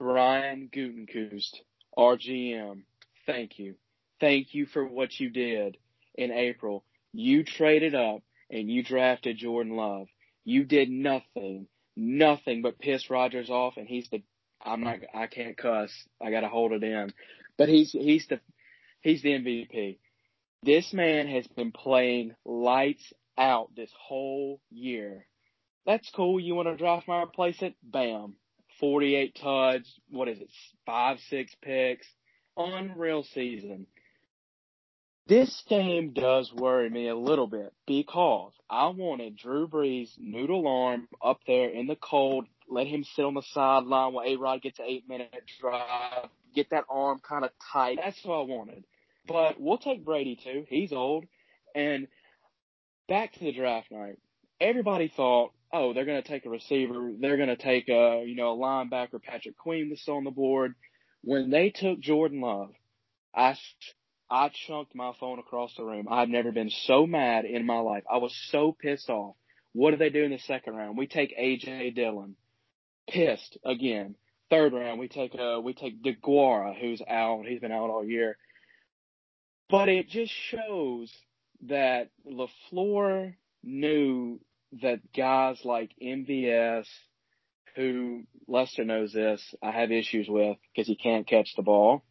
[0.00, 1.54] Brian Gutekunst,
[1.96, 2.82] RGM,
[3.26, 3.76] thank you.
[4.18, 5.76] Thank you for what you did
[6.16, 6.82] in April.
[7.12, 10.08] You traded up and you drafted Jordan Love.
[10.50, 14.20] You did nothing, nothing but piss Rogers off, and he's the
[14.60, 15.92] I'm not I can't cuss.
[16.20, 17.12] I gotta hold it in.
[17.56, 18.40] But he's he's the
[19.00, 19.98] he's the MVP.
[20.64, 25.24] This man has been playing lights out this whole year.
[25.86, 26.40] That's cool.
[26.40, 27.76] You want to draft my replacement?
[27.84, 28.34] Bam.
[28.80, 30.00] 48 tuds.
[30.08, 30.50] What is it?
[30.84, 32.08] Five, six picks.
[32.56, 33.86] Unreal season.
[35.30, 41.06] This game does worry me a little bit because I wanted Drew Brees noodle arm
[41.24, 44.80] up there in the cold, let him sit on the sideline while A Rod gets
[44.80, 47.98] an eight minute drive, get that arm kind of tight.
[48.02, 48.82] That's what I wanted.
[49.28, 50.64] But we'll take Brady too.
[50.68, 51.26] He's old.
[51.76, 52.08] And
[53.08, 54.18] back to the draft night.
[54.60, 57.12] Everybody thought, oh, they're going to take a receiver.
[57.20, 60.74] They're going to take a, you know, a linebacker, Patrick Queen that's on the board.
[61.22, 62.70] When they took Jordan Love,
[63.32, 63.56] I,
[64.30, 66.06] I chunked my phone across the room.
[66.08, 68.04] I've never been so mad in my life.
[68.10, 69.34] I was so pissed off.
[69.72, 70.96] What do they do in the second round?
[70.96, 72.36] We take AJ Dillon.
[73.08, 74.14] Pissed again.
[74.50, 77.44] Third round, we take uh we take Deguara, who's out.
[77.46, 78.36] He's been out all year.
[79.68, 81.12] But it just shows
[81.68, 84.40] that LaFleur knew
[84.82, 86.86] that guys like MVS,
[87.76, 92.02] who Lester knows this, I have issues with because he can't catch the ball.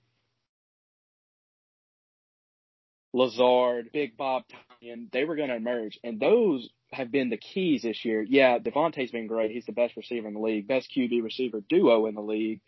[3.13, 4.43] Lazard, Big Bob
[4.83, 5.99] Tonyan, they were going to emerge.
[6.03, 8.21] And those have been the keys this year.
[8.21, 9.51] Yeah, Davante's been great.
[9.51, 12.61] He's the best receiver in the league, best QB receiver duo in the league.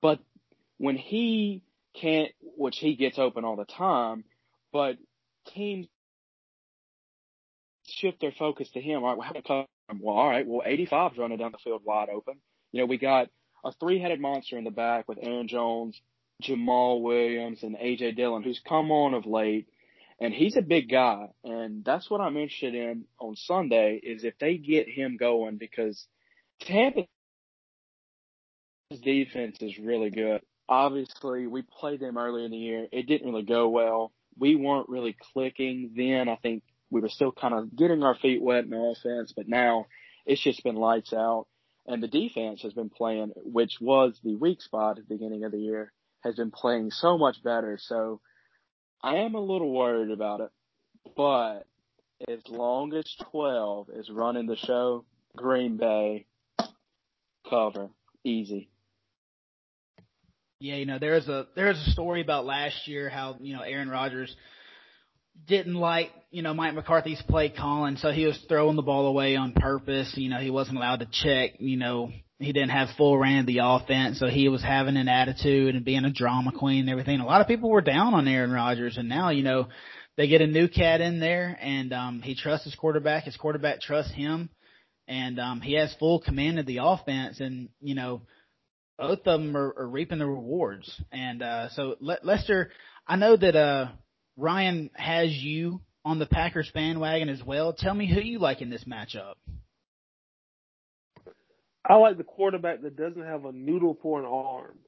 [0.00, 0.20] But
[0.78, 1.62] when he
[1.94, 4.24] can't, which he gets open all the time,
[4.72, 4.96] but
[5.54, 5.86] teams
[7.86, 9.04] shift their focus to him.
[9.04, 9.66] All right, well,
[10.00, 12.34] well, all right, well, 85's running down the field wide open.
[12.72, 13.28] You know, we got
[13.64, 16.00] a three-headed monster in the back with Aaron Jones,
[16.42, 19.68] Jamaal Williams, and AJ Dillon, who's come on of late.
[20.24, 24.32] And he's a big guy, and that's what I'm interested in on Sunday is if
[24.38, 26.06] they get him going because
[26.62, 27.04] Tampa's
[29.02, 30.40] defense is really good.
[30.66, 32.86] Obviously, we played them earlier in the year.
[32.90, 34.12] It didn't really go well.
[34.38, 36.30] We weren't really clicking then.
[36.30, 39.88] I think we were still kind of getting our feet wet in offense, but now
[40.24, 41.48] it's just been lights out.
[41.86, 45.52] And the defense has been playing, which was the weak spot at the beginning of
[45.52, 47.76] the year, has been playing so much better.
[47.78, 48.22] So
[49.04, 50.50] I am a little worried about it,
[51.14, 51.66] but
[52.26, 55.04] as long as 12 is running the show,
[55.36, 56.24] Green Bay
[57.50, 57.90] cover
[58.24, 58.70] easy.
[60.58, 63.90] Yeah, you know, there's a there's a story about last year how you know Aaron
[63.90, 64.34] Rodgers
[65.46, 69.36] didn't like you know Mike McCarthy's play calling, so he was throwing the ball away
[69.36, 70.14] on purpose.
[70.16, 71.60] You know, he wasn't allowed to check.
[71.60, 75.08] You know, he didn't have full reign of the offense, so he was having an
[75.08, 77.20] attitude and being a drama queen and everything.
[77.20, 79.68] A lot of people were down on Aaron Rodgers, and now you know
[80.16, 83.24] they get a new cat in there, and um, he trusts his quarterback.
[83.24, 84.50] His quarterback trusts him,
[85.08, 87.40] and um, he has full command of the offense.
[87.40, 88.22] And you know,
[88.98, 91.00] both of them are, are reaping the rewards.
[91.12, 92.70] And uh, so Le- Lester,
[93.06, 93.88] I know that uh,
[94.36, 97.72] Ryan has you on the Packers bandwagon as well.
[97.72, 99.34] Tell me who you like in this matchup.
[101.86, 104.78] I like the quarterback that doesn't have a noodle for an arm.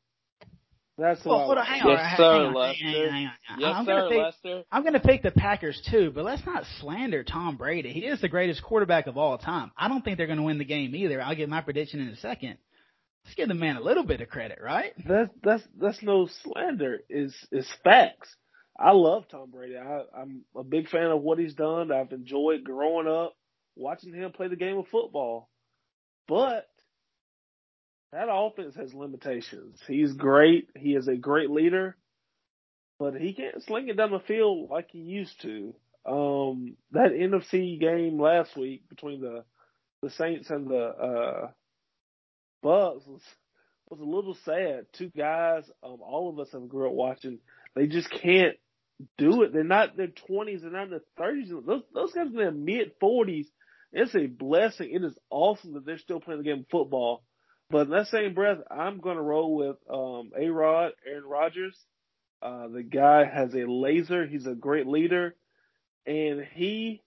[0.99, 1.37] That's what.
[1.37, 2.85] Well, hold on, hang on, Yes, sir, Lester.
[2.85, 3.61] hang on, hang on.
[3.61, 4.63] Yes, I'm sir, gonna pick, Lester.
[4.73, 7.93] I'm going to pick the Packers too, but let's not slander Tom Brady.
[7.93, 9.73] He is the greatest quarterback of all time.
[9.77, 11.21] I don't think they're going to win the game either.
[11.21, 12.57] I'll give my prediction in a second.
[13.27, 14.93] Let's give the man a little bit of credit, right?
[15.07, 17.01] That's that's that's no slander.
[17.11, 18.35] Is is facts.
[18.79, 19.77] I love Tom Brady.
[19.77, 21.93] I, I'm a big fan of what he's done.
[21.93, 23.35] I've enjoyed growing up
[23.75, 25.51] watching him play the game of football.
[26.29, 26.69] But
[28.17, 29.79] that offense has limitations.
[29.87, 30.71] He's great.
[30.75, 31.95] He is a great leader,
[32.99, 35.75] but he can't sling it down the field like he used to.
[36.07, 39.45] Um, that NFC game last week between the
[40.03, 41.51] the Saints and the uh,
[42.65, 43.21] Bucs was
[43.91, 44.87] was a little sad.
[44.95, 47.39] Two guys, um, all of us have grew up watching.
[47.75, 48.57] They just can't
[49.19, 49.53] do it.
[49.53, 50.63] They're not their twenties.
[50.63, 51.51] They're not in their thirties.
[51.51, 53.51] Those those guys in their mid forties.
[53.93, 54.91] It's a blessing.
[54.91, 57.26] It is awesome that they're still playing the game of football.
[57.71, 61.77] But in that same breath, I'm going to roll with um, A Rod, Aaron Rodgers.
[62.41, 64.27] Uh, the guy has a laser.
[64.27, 65.35] He's a great leader.
[66.07, 67.03] And he,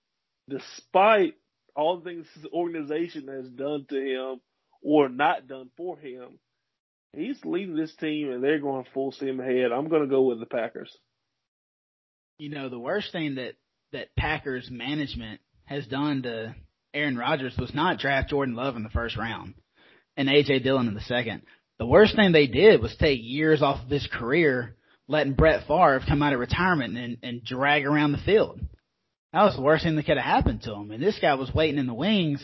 [0.49, 1.35] despite
[1.75, 4.41] all the things his organization has done to him
[4.81, 6.39] or not done for him,
[7.13, 9.71] he's leading this team and they're going full steam ahead.
[9.71, 10.95] I'm going to go with the Packers.
[12.37, 13.53] You know, the worst thing that
[13.91, 16.55] that Packers management has done to
[16.93, 19.55] Aaron Rodgers was not draft Jordan Love in the first round
[20.19, 21.43] and AJ Dillon in the second.
[21.79, 24.75] The worst thing they did was take years off of his career,
[25.07, 28.59] letting Brett Favre come out of retirement and, and drag around the field.
[29.31, 30.91] That was the worst thing that could have happened to him.
[30.91, 32.43] And this guy was waiting in the wings.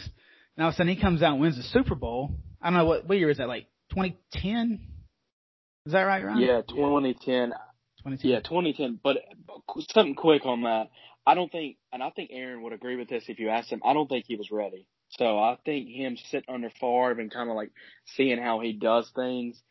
[0.56, 2.32] And all of a sudden he comes out and wins the Super Bowl.
[2.62, 4.80] I don't know what, what year is that, like 2010?
[5.86, 6.40] Is that right, Ryan?
[6.40, 7.50] Yeah, 2010.
[7.50, 8.32] 2010.
[8.32, 9.02] Yeah, 2010.
[9.04, 9.18] But
[9.92, 10.92] something quick on that.
[11.28, 13.82] I don't think, and I think Aaron would agree with this if you asked him.
[13.84, 14.88] I don't think he was ready.
[15.18, 17.72] So I think him sitting under Favre and kind of like
[18.16, 19.62] seeing how he does things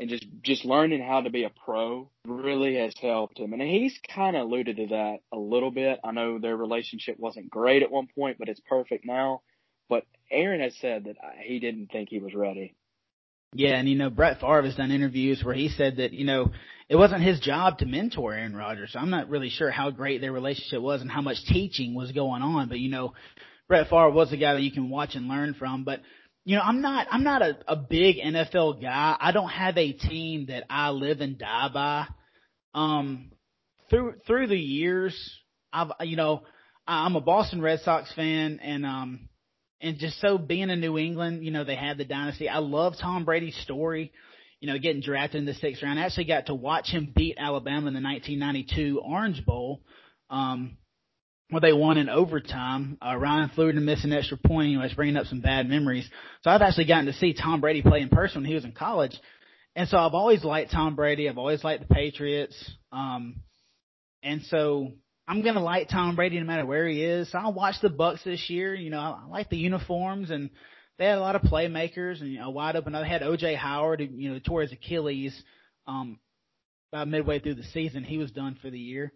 [0.00, 3.52] and just just learning how to be a pro really has helped him.
[3.52, 6.00] And he's kind of alluded to that a little bit.
[6.02, 9.42] I know their relationship wasn't great at one point, but it's perfect now.
[9.88, 12.74] But Aaron has said that uh, he didn't think he was ready.
[13.56, 16.50] Yeah, and you know, Brett Favre has done interviews where he said that, you know,
[16.88, 18.92] it wasn't his job to mentor Aaron Rodgers.
[18.92, 22.10] So I'm not really sure how great their relationship was and how much teaching was
[22.10, 23.12] going on, but you know,
[23.68, 26.00] Brett Favre was a guy that you can watch and learn from, but
[26.44, 29.16] you know, I'm not I'm not a, a big NFL guy.
[29.18, 32.06] I don't have a team that I live and die by.
[32.74, 33.30] Um
[33.88, 35.16] through through the years,
[35.72, 36.42] I've you know,
[36.86, 39.28] I'm a Boston Red Sox fan and um
[39.80, 42.48] and just so being in New England, you know, they had the dynasty.
[42.48, 44.12] I love Tom Brady's story,
[44.60, 45.98] you know, getting drafted in the sixth round.
[45.98, 49.82] I actually got to watch him beat Alabama in the 1992 Orange Bowl,
[50.30, 50.78] um,
[51.50, 52.98] where they won in overtime.
[53.04, 54.70] Uh, Ryan Flew to miss an extra point.
[54.70, 56.08] You know, it's bringing up some bad memories.
[56.42, 58.72] So I've actually gotten to see Tom Brady play in person when he was in
[58.72, 59.18] college.
[59.76, 61.28] And so I've always liked Tom Brady.
[61.28, 62.56] I've always liked the Patriots.
[62.92, 63.36] Um,
[64.22, 64.92] and so
[65.26, 67.30] I'm gonna like Tom Brady no matter where he is.
[67.30, 68.74] So I'll watch the Bucs this year.
[68.74, 70.50] You know, I like the uniforms and
[70.98, 72.92] they had a lot of playmakers and you know wide open.
[72.92, 75.34] They had OJ Howard, you know tore his Achilles
[75.86, 76.18] um,
[76.92, 78.04] about midway through the season.
[78.04, 79.12] He was done for the year.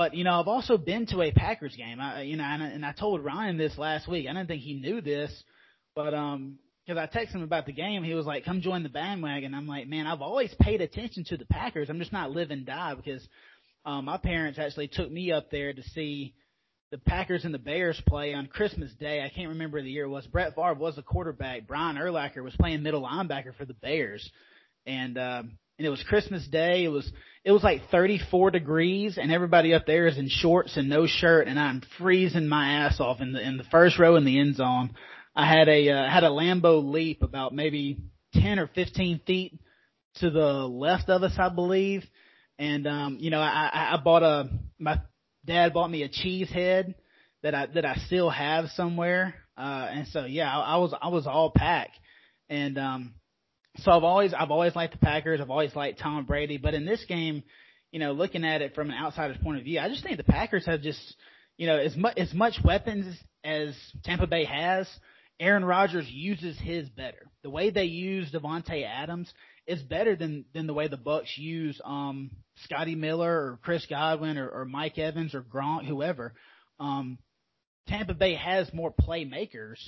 [0.00, 2.00] But you know, I've also been to a Packers game.
[2.00, 4.26] I, you know, and I, and I told Ryan this last week.
[4.26, 5.30] I didn't think he knew this,
[5.94, 8.88] but um, because I texted him about the game, he was like, "Come join the
[8.88, 11.90] bandwagon." I'm like, "Man, I've always paid attention to the Packers.
[11.90, 13.28] I'm just not live and die because."
[13.84, 16.34] Um, my parents actually took me up there to see
[16.90, 19.22] the Packers and the Bears play on Christmas Day.
[19.22, 20.26] I can't remember the year it was.
[20.26, 21.66] Brett Favre was the quarterback.
[21.66, 24.30] Brian Urlacher was playing middle linebacker for the Bears,
[24.86, 26.84] and um, and it was Christmas Day.
[26.84, 27.10] It was
[27.42, 31.48] it was like 34 degrees, and everybody up there is in shorts and no shirt,
[31.48, 34.56] and I'm freezing my ass off in the in the first row in the end
[34.56, 34.90] zone.
[35.34, 37.96] I had a uh, had a Lambeau leap about maybe
[38.34, 39.58] 10 or 15 feet
[40.16, 42.04] to the left of us, I believe.
[42.58, 45.00] And um, you know, I, I bought a my
[45.46, 46.94] dad bought me a cheese head
[47.42, 49.34] that I that I still have somewhere.
[49.56, 51.98] Uh, and so yeah, I, I was I was all packed.
[52.50, 53.14] And um,
[53.82, 55.40] so I've always I've always liked the Packers.
[55.40, 56.56] I've always liked Tom Brady.
[56.58, 57.42] But in this game,
[57.90, 60.24] you know, looking at it from an outsider's point of view, I just think the
[60.24, 61.00] Packers have just,
[61.56, 63.74] you know, as much as much weapons as
[64.04, 64.88] Tampa Bay has,
[65.38, 67.30] Aaron Rodgers uses his better.
[67.42, 69.32] The way they use Davante Adams
[69.66, 72.30] is better than than the way the Bucs use um
[72.64, 76.34] Scotty Miller or Chris Godwin or, or Mike Evans or Gronk, whoever.
[76.78, 77.18] Um,
[77.88, 79.78] Tampa Bay has more playmakers,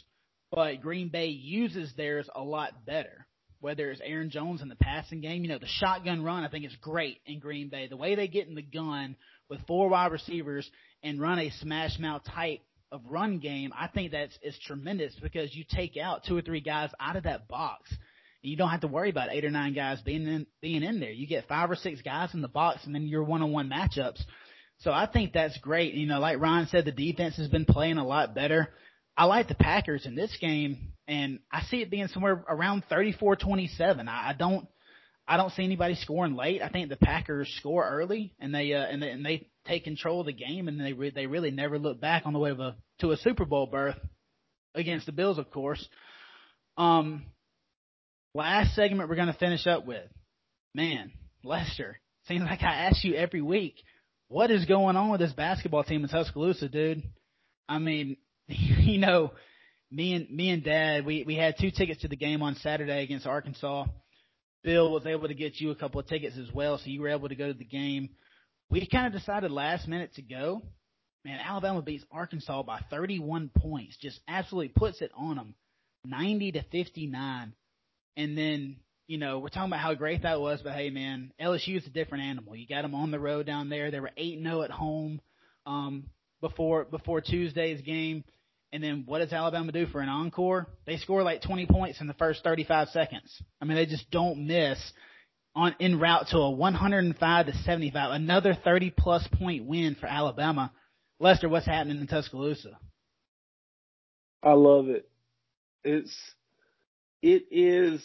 [0.51, 3.27] but Green Bay uses theirs a lot better
[3.63, 5.43] whether it's Aaron Jones in the passing game.
[5.43, 7.87] You know, the shotgun run I think is great in Green Bay.
[7.87, 9.17] The way they get in the gun
[9.49, 10.69] with four wide receivers
[11.03, 12.61] and run a smash mouth type
[12.91, 16.61] of run game, I think that's is tremendous because you take out two or three
[16.61, 17.89] guys out of that box.
[17.91, 20.99] And you don't have to worry about eight or nine guys being in being in
[20.99, 21.13] there.
[21.13, 23.71] You get five or six guys in the box and then your one on one
[23.71, 24.21] matchups.
[24.79, 25.95] So I think that's great.
[25.95, 28.71] You know, like Ryan said, the defense has been playing a lot better.
[29.17, 34.09] I like the Packers in this game, and I see it being somewhere around 34-27.
[34.09, 34.67] I, I don't,
[35.27, 36.63] I don't see anybody scoring late.
[36.63, 40.21] I think the Packers score early, and they uh, and they, and they take control
[40.21, 42.61] of the game, and they re- they really never look back on the way of
[42.61, 43.99] a to a Super Bowl berth
[44.75, 45.87] against the Bills, of course.
[46.77, 47.25] Um,
[48.35, 50.09] last segment we're going to finish up with,
[50.75, 51.13] man,
[51.45, 51.99] Lester.
[52.27, 53.77] Seems like I ask you every week,
[54.29, 57.03] what is going on with this basketball team in Tuscaloosa, dude?
[57.69, 59.33] I mean, you know,
[59.93, 63.03] me and me and Dad, we we had two tickets to the game on Saturday
[63.03, 63.85] against Arkansas.
[64.65, 67.09] Bill was able to get you a couple of tickets as well, so you were
[67.09, 68.11] able to go to the game.
[68.71, 70.63] We kind of decided last minute to go.
[71.25, 75.55] Man, Alabama beats Arkansas by 31 points, just absolutely puts it on them,
[76.05, 77.53] 90 to 59.
[78.17, 78.77] And then,
[79.07, 81.91] you know, we're talking about how great that was, but hey, man, LSU is a
[81.91, 82.57] different animal.
[82.57, 83.91] You got them on the road down there.
[83.91, 85.21] They were 8 0 at home
[85.67, 86.05] um,
[86.41, 88.25] before before Tuesday's game.
[88.73, 90.67] And then what does Alabama do for an encore?
[90.87, 93.43] They score like 20 points in the first 35 seconds.
[93.61, 94.79] I mean, they just don't miss
[95.55, 100.73] on en route to a 105 to 75, another 30 plus point win for Alabama.
[101.21, 102.79] Lester, what's happening in Tuscaloosa?
[104.43, 105.09] I love it.
[105.85, 106.17] It's
[107.21, 108.03] it is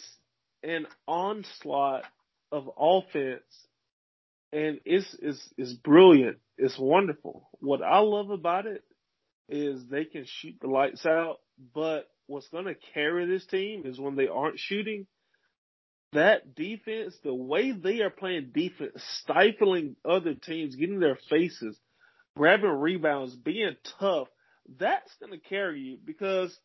[0.62, 2.04] an onslaught
[2.52, 3.42] of offense
[4.52, 6.38] and it's it's it's brilliant.
[6.56, 7.48] It's wonderful.
[7.60, 8.84] What I love about it
[9.48, 11.36] is they can shoot the lights out,
[11.74, 15.06] but what's going to carry this team is when they aren't shooting.
[16.12, 21.78] That defense, the way they are playing defense, stifling other teams, getting their faces,
[22.36, 24.28] grabbing rebounds, being tough,
[24.78, 26.56] that's going to carry you because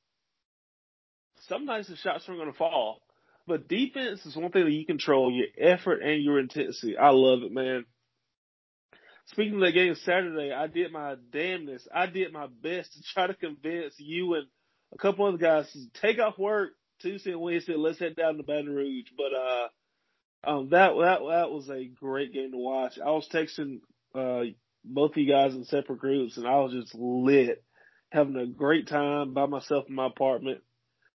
[1.48, 3.02] sometimes the shots aren't going to fall.
[3.46, 6.98] But defense is one thing that you control, your effort and your intensity.
[6.98, 7.86] I love it, man.
[9.28, 11.88] Speaking of that game Saturday, I did my damnness.
[11.94, 14.48] I did my best to try to convince you and
[14.94, 16.72] a couple other guys to take off work
[17.02, 17.76] Tuesday and Wednesday.
[17.76, 19.08] Let's head down to Baton Rouge.
[19.16, 19.68] But uh,
[20.52, 23.00] um, that that that was a great game to watch.
[23.00, 23.80] I was texting
[24.14, 24.52] uh
[24.86, 27.64] both of you guys in separate groups, and I was just lit,
[28.12, 30.60] having a great time by myself in my apartment.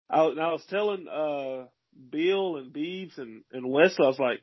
[0.10, 1.66] I, and I was telling uh
[2.10, 4.42] Bill and Beebs and and Wesley, I was like,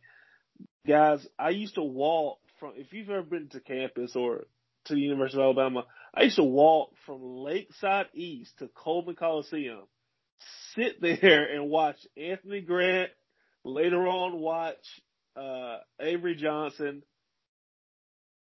[0.86, 4.44] guys, I used to walk from if you've ever been to campus or
[4.86, 5.84] to the University of Alabama,
[6.14, 9.82] I used to walk from Lakeside East to Coleman Coliseum,
[10.74, 13.10] sit there and watch Anthony Grant,
[13.64, 15.02] later on watch
[15.36, 17.02] uh, Avery Johnson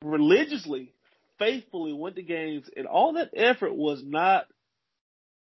[0.03, 0.93] religiously,
[1.39, 4.45] faithfully went to games, and all that effort was not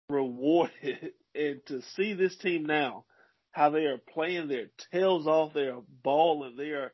[0.09, 1.13] rewarded.
[1.35, 3.05] and to see this team now,
[3.51, 6.91] how they are playing their tails off, they are balling, they are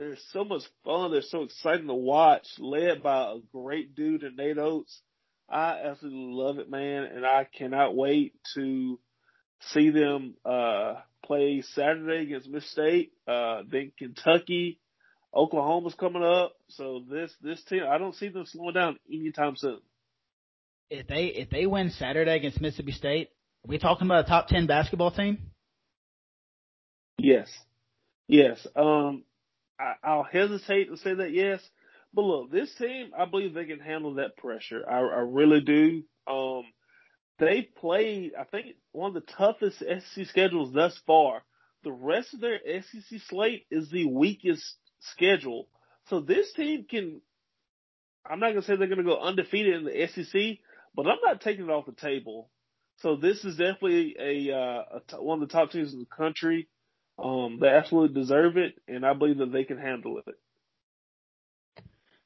[0.00, 1.12] they're so much fun.
[1.12, 5.02] They're so exciting to watch, led by a great dude in Nate Oats.
[5.46, 8.98] I absolutely love it, man, and I cannot wait to
[9.60, 13.12] see them uh, play Saturday against Miss State.
[13.28, 14.80] Uh, then Kentucky,
[15.34, 16.54] Oklahoma's coming up.
[16.68, 19.80] So this this team, I don't see them slowing down anytime soon.
[20.88, 23.28] If they if they win Saturday against Mississippi State,
[23.66, 25.50] are we talking about a top ten basketball team?
[27.18, 27.50] Yes,
[28.28, 28.66] yes.
[28.74, 29.24] Um,
[29.80, 31.62] I, I'll hesitate to say that yes,
[32.14, 34.84] But look, this team, I believe they can handle that pressure.
[34.88, 36.04] I, I really do.
[36.28, 36.64] Um,
[37.40, 41.42] they played, I think, one of the toughest SEC schedules thus far.
[41.84, 45.68] The rest of their SEC slate is the weakest schedule.
[46.08, 47.22] So this team can,
[48.28, 50.58] I'm not going to say they're going to go undefeated in the SEC,
[50.94, 52.50] but I'm not taking it off the table.
[52.98, 56.06] So this is definitely a, uh, a t- one of the top teams in the
[56.06, 56.68] country.
[57.22, 60.34] Um, they absolutely deserve it, and I believe that they can handle it.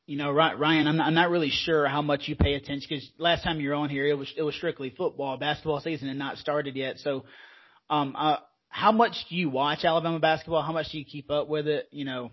[0.07, 3.11] You know, Ryan, I'm not, I'm not really sure how much you pay attention because
[3.17, 5.39] last time you were on here, it was it was strictly football.
[5.39, 6.99] Basketball season had not started yet.
[6.99, 7.25] So,
[7.89, 8.37] um, uh,
[8.69, 10.63] how much do you watch Alabama basketball?
[10.63, 11.89] How much do you keep up with it?
[11.91, 12.31] You know,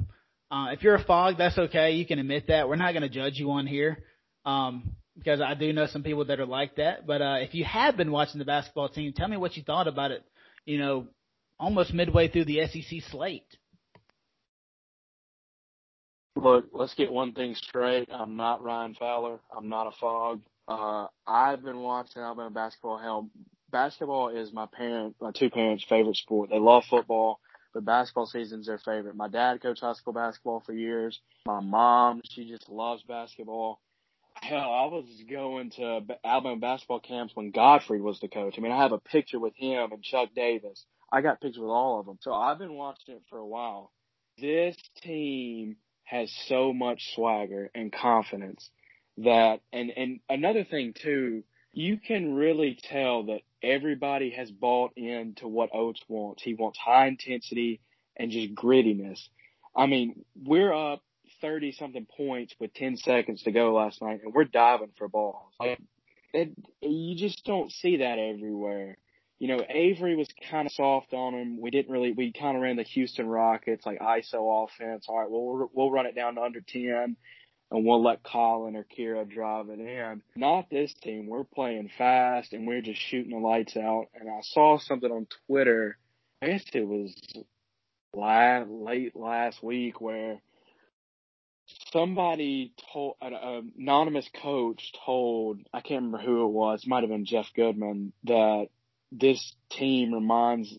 [0.52, 1.92] uh, if you're a fog, that's okay.
[1.94, 2.68] You can admit that.
[2.68, 4.04] We're not going to judge you on here.
[4.46, 7.06] Um, because I do know some people that are like that.
[7.06, 9.88] But uh, if you have been watching the basketball team, tell me what you thought
[9.88, 10.24] about it.
[10.66, 11.08] You know,
[11.62, 13.46] almost midway through the SEC slate.
[16.36, 18.10] Look, let's get one thing straight.
[18.12, 19.40] I'm not Ryan Fowler.
[19.56, 20.42] I'm not a fog.
[20.68, 22.98] Uh, I've been watching Alabama basketball.
[22.98, 23.30] Hell,
[23.72, 26.50] basketball is my parent, my two parents' favorite sport.
[26.50, 27.40] They love football,
[27.74, 29.16] but basketball season's their favorite.
[29.16, 31.20] My dad coached high school basketball for years.
[31.46, 33.80] My mom, she just loves basketball.
[34.42, 38.56] Hell, I was going to Alabama basketball camps when Gottfried was the coach.
[38.58, 40.86] I mean, I have a picture with him and Chuck Davis.
[41.12, 42.18] I got pictures with all of them.
[42.22, 43.92] So I've been watching it for a while.
[44.40, 48.70] This team has so much swagger and confidence
[49.18, 51.44] that, and, and another thing too,
[51.74, 56.44] you can really tell that everybody has bought into what Oats wants.
[56.44, 57.82] He wants high intensity
[58.18, 59.20] and just grittiness.
[59.76, 61.02] I mean, we're up
[61.42, 65.54] 30 something points with 10 seconds to go last night and we're diving for balls.
[65.60, 65.80] Like,
[66.34, 66.52] it,
[66.82, 68.98] you just don't see that everywhere.
[69.42, 71.60] You know, Avery was kind of soft on him.
[71.60, 75.08] We didn't really, we kind of ran the Houston Rockets, like ISO offense.
[75.10, 77.18] All right, well, we'll, run it down to under 10
[77.72, 80.22] and we'll let Collin or Kira drive it in.
[80.36, 81.26] Not this team.
[81.26, 84.10] We're playing fast and we're just shooting the lights out.
[84.14, 85.98] And I saw something on Twitter.
[86.44, 87.16] I guess it was
[88.14, 90.40] last, late last week where
[91.92, 93.34] somebody told an
[93.76, 96.86] anonymous coach told I can't remember who it was.
[96.86, 98.68] Might have been Jeff Goodman that
[99.12, 100.76] this team reminds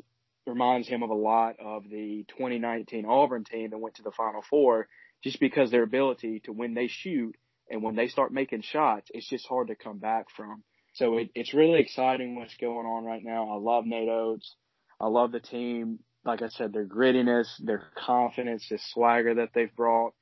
[0.47, 4.43] reminds him of a lot of the 2019 Auburn team that went to the Final
[4.43, 4.89] Four,
[5.23, 7.37] just because their ability to when they shoot
[7.71, 10.65] and when they start making shots, it's just hard to come back from.
[10.95, 13.51] So it, it's really exciting what's going on right now.
[13.51, 14.57] I love Nate Oats.
[15.01, 16.01] I love the team.
[16.25, 20.13] Like I said, their grittiness, their confidence, the swagger that they've brought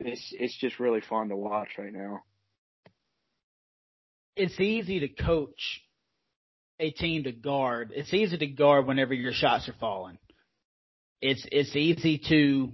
[0.00, 2.22] it's it's just really fun to watch right now.
[4.36, 5.82] It's easy to coach
[6.80, 7.92] a team to guard.
[7.94, 10.18] It's easy to guard whenever your shots are falling.
[11.20, 12.72] It's it's easy to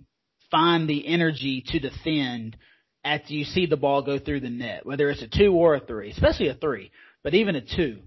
[0.51, 2.57] find the energy to defend
[3.03, 5.81] after you see the ball go through the net, whether it's a two or a
[5.81, 6.91] three, especially a three,
[7.23, 8.01] but even a two.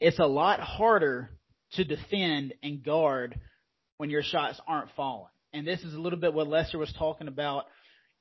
[0.00, 1.30] It's a lot harder
[1.74, 3.38] to defend and guard
[3.98, 7.28] when your shots aren't falling and this is a little bit what Lester was talking
[7.28, 7.66] about,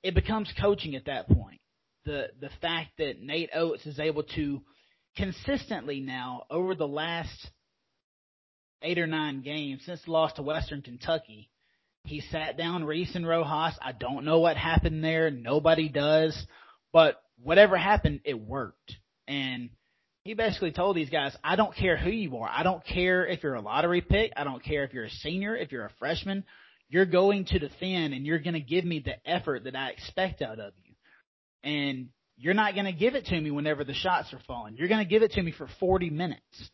[0.04, 1.62] it becomes coaching at that point.
[2.06, 4.62] The the fact that Nate Oats is able to
[5.16, 7.52] consistently now over the last
[8.82, 11.50] eight or nine games since the loss to Western Kentucky,
[12.04, 13.78] he sat down Reese and Rojas.
[13.82, 15.30] I don't know what happened there.
[15.30, 16.36] Nobody does.
[16.92, 18.96] But whatever happened, it worked.
[19.28, 19.70] And
[20.24, 22.50] he basically told these guys, I don't care who you are.
[22.50, 24.34] I don't care if you're a lottery pick.
[24.36, 26.44] I don't care if you're a senior, if you're a freshman.
[26.90, 30.42] You're going to defend and you're going to give me the effort that I expect
[30.42, 30.94] out of you.
[31.64, 32.10] And
[32.42, 34.76] you're not going to give it to me whenever the shots are falling.
[34.76, 36.72] You're going to give it to me for 40 minutes.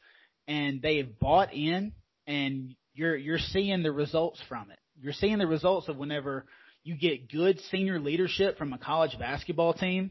[0.48, 1.92] And they have bought in
[2.26, 4.80] and you're, you're seeing the results from it.
[5.02, 6.46] You're seeing the results of whenever
[6.84, 10.10] you get good senior leadership from a college basketball team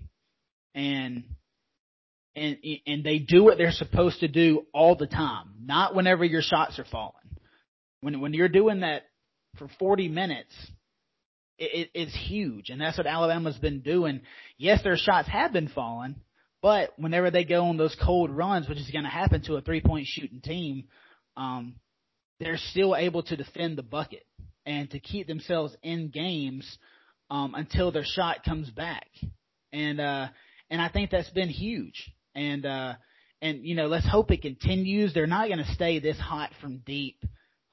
[0.74, 1.24] and
[2.36, 6.42] and and they do what they're supposed to do all the time, not whenever your
[6.42, 7.14] shots are falling.
[8.02, 9.04] When when you're doing that
[9.56, 10.54] for 40 minutes
[11.58, 14.20] it, it's huge, and that's what Alabama's been doing.
[14.58, 16.16] Yes, their shots have been falling,
[16.62, 19.60] but whenever they go on those cold runs, which is going to happen to a
[19.60, 20.84] three-point shooting team,
[21.36, 21.76] um,
[22.40, 24.24] they're still able to defend the bucket
[24.64, 26.78] and to keep themselves in games
[27.30, 29.06] um, until their shot comes back.
[29.72, 30.28] And uh,
[30.70, 32.12] and I think that's been huge.
[32.34, 32.94] And uh,
[33.40, 35.14] and you know, let's hope it continues.
[35.14, 37.24] They're not going to stay this hot from deep.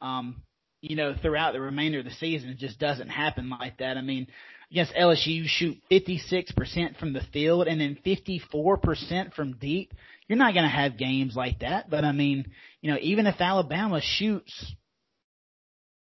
[0.01, 0.43] Um,
[0.83, 2.49] you know, throughout the remainder of the season.
[2.49, 3.95] It just doesn't happen like that.
[3.95, 4.27] I mean,
[4.69, 9.93] against LSU, you shoot 56% from the field and then 54% from deep.
[10.27, 11.89] You're not going to have games like that.
[11.89, 14.75] But I mean, you know, even if Alabama shoots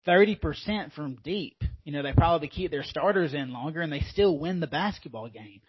[0.08, 1.62] 30% from deep.
[1.84, 5.28] You know, they probably keep their starters in longer and they still win the basketball
[5.28, 5.62] game.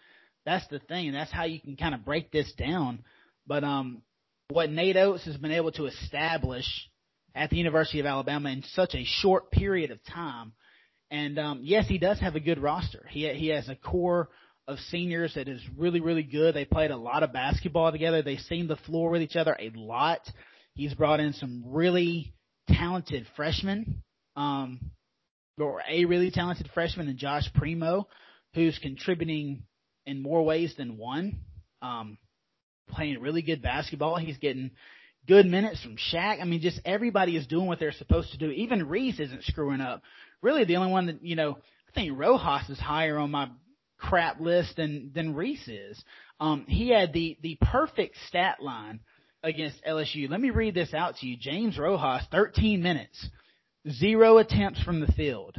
[0.45, 1.11] That's the thing.
[1.11, 3.03] That's how you can kind of break this down.
[3.45, 4.01] But um,
[4.49, 6.65] what Nate Oats has been able to establish
[7.35, 10.53] at the University of Alabama in such a short period of time,
[11.11, 13.05] and um, yes, he does have a good roster.
[13.09, 14.29] He he has a core
[14.67, 16.55] of seniors that is really really good.
[16.55, 18.21] They played a lot of basketball together.
[18.21, 20.21] They've seen the floor with each other a lot.
[20.73, 22.33] He's brought in some really
[22.67, 24.03] talented freshmen,
[24.35, 24.79] um,
[25.59, 28.07] or a really talented freshman in Josh Primo,
[28.53, 29.63] who's contributing
[30.05, 31.39] in more ways than one.
[31.81, 32.17] Um,
[32.89, 34.17] playing really good basketball.
[34.17, 34.71] He's getting
[35.27, 36.41] good minutes from Shaq.
[36.41, 38.49] I mean, just everybody is doing what they're supposed to do.
[38.51, 40.01] Even Reese isn't screwing up.
[40.41, 41.57] Really, the only one that you know,
[41.87, 43.49] I think Rojas is higher on my
[43.97, 46.03] crap list than than Reese is.
[46.39, 49.01] Um, he had the the perfect stat line
[49.43, 50.29] against LSU.
[50.29, 51.37] Let me read this out to you.
[51.37, 53.27] James Rojas, 13 minutes,
[53.89, 55.55] zero attempts from the field,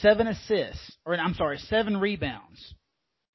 [0.00, 2.74] seven assists, or I'm sorry, seven rebounds.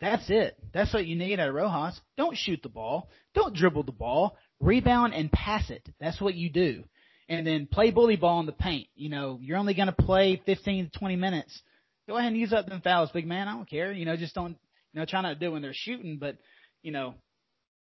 [0.01, 0.57] That's it.
[0.73, 1.99] That's what you need out of Rojas.
[2.17, 3.09] Don't shoot the ball.
[3.33, 4.37] Don't dribble the ball.
[4.65, 5.87] Rebound and pass it.
[5.99, 6.83] That's what you do.
[7.29, 8.87] And then play bully ball in the paint.
[8.95, 11.61] You know, you're only going to play 15 to 20 minutes.
[12.07, 13.47] Go ahead and use up them fouls, big man.
[13.47, 13.91] I don't care.
[13.91, 14.57] You know, just don't,
[14.93, 16.37] you know, try not to do it when they're shooting, but,
[16.83, 17.15] you know,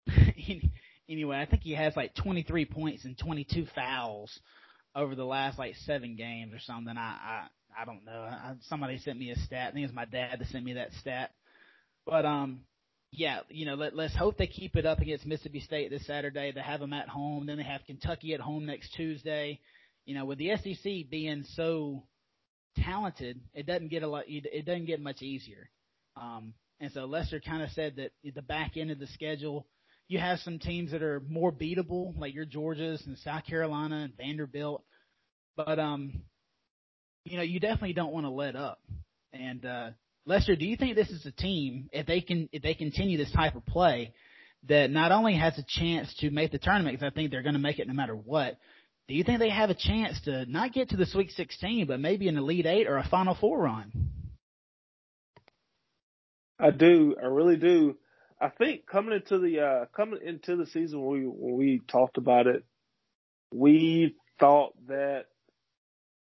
[1.08, 4.38] anyway, I think he has like 23 points and 22 fouls
[4.94, 6.96] over the last like seven games or something.
[6.96, 7.46] I, I,
[7.82, 8.20] I don't know.
[8.20, 9.68] I, somebody sent me a stat.
[9.68, 11.30] I think it was my dad that sent me that stat.
[12.06, 12.60] But, um,
[13.12, 16.52] yeah, you know, let, let's hope they keep it up against Mississippi State this Saturday.
[16.52, 17.46] They have them at home.
[17.46, 19.60] Then they have Kentucky at home next Tuesday.
[20.04, 22.04] You know, with the SEC being so
[22.76, 24.24] talented, it doesn't get a lot.
[24.26, 25.70] It doesn't get much easier.
[26.16, 29.66] Um, and so Lester kind of said that the back end of the schedule,
[30.08, 34.16] you have some teams that are more beatable, like your Georgias and South Carolina and
[34.16, 34.84] Vanderbilt.
[35.56, 36.22] But um,
[37.24, 38.78] you know, you definitely don't want to let up.
[39.32, 39.90] And uh,
[40.26, 43.30] Lester, do you think this is a team if they can if they continue this
[43.30, 44.12] type of play
[44.68, 47.54] that not only has a chance to make the tournament because I think they're going
[47.54, 48.58] to make it no matter what.
[49.06, 52.00] Do you think they have a chance to not get to the Sweet 16, but
[52.00, 53.92] maybe an Elite Eight or a Final Four run?
[56.58, 57.14] I do.
[57.22, 57.96] I really do.
[58.40, 62.48] I think coming into the uh, coming into the season we when we talked about
[62.48, 62.64] it,
[63.54, 65.26] we thought that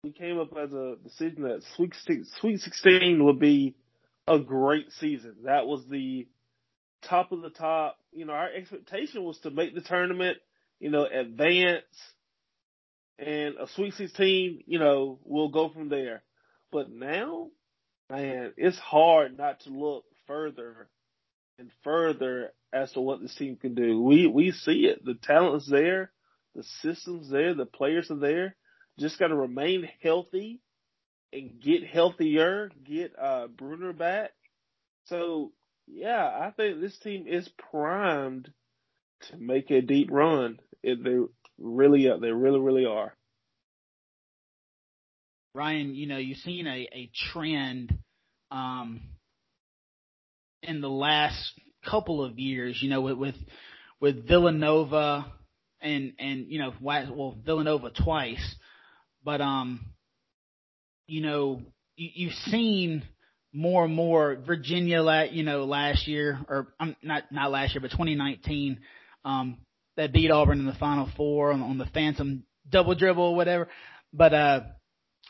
[0.05, 1.95] we came up as a decision that Sweet
[2.41, 3.75] Sweet 16 would be
[4.31, 5.35] a great season.
[5.45, 6.29] That was the
[7.03, 7.99] top of the top.
[8.13, 10.39] You know, our expectation was to make the tournament.
[10.79, 11.85] You know, advance,
[13.19, 14.63] and a Sweet 16.
[14.67, 16.23] You know, we'll go from there.
[16.73, 17.49] But now,
[18.09, 20.89] man, it's hard not to look further
[21.59, 24.01] and further as to what this team can do.
[24.01, 25.05] We we see it.
[25.05, 26.13] The talent's there,
[26.55, 28.57] the system's there, the players are there.
[28.99, 30.61] Just got to remain healthy
[31.33, 32.71] and get healthier.
[32.85, 34.31] Get uh, Bruner back.
[35.07, 35.53] So
[35.87, 38.51] yeah, I think this team is primed
[39.29, 40.59] to make a deep run.
[40.83, 41.17] It, they
[41.59, 43.15] really, they really, really are.
[45.55, 47.99] Ryan, you know, you've seen a, a trend
[48.53, 49.01] um,
[50.63, 51.53] in the last
[51.85, 53.35] couple of years, you know, with with,
[54.01, 55.27] with Villanova
[55.81, 58.55] and and you know, well Villanova twice,
[59.25, 59.85] but um,
[61.11, 61.61] you know,
[61.97, 63.03] you, you've seen
[63.53, 67.91] more and more Virginia, you know, last year or um, not not last year, but
[67.91, 68.79] 2019,
[69.25, 69.59] um,
[69.97, 73.69] that beat Auburn in the Final Four on, on the Phantom double dribble or whatever.
[74.13, 74.61] But uh,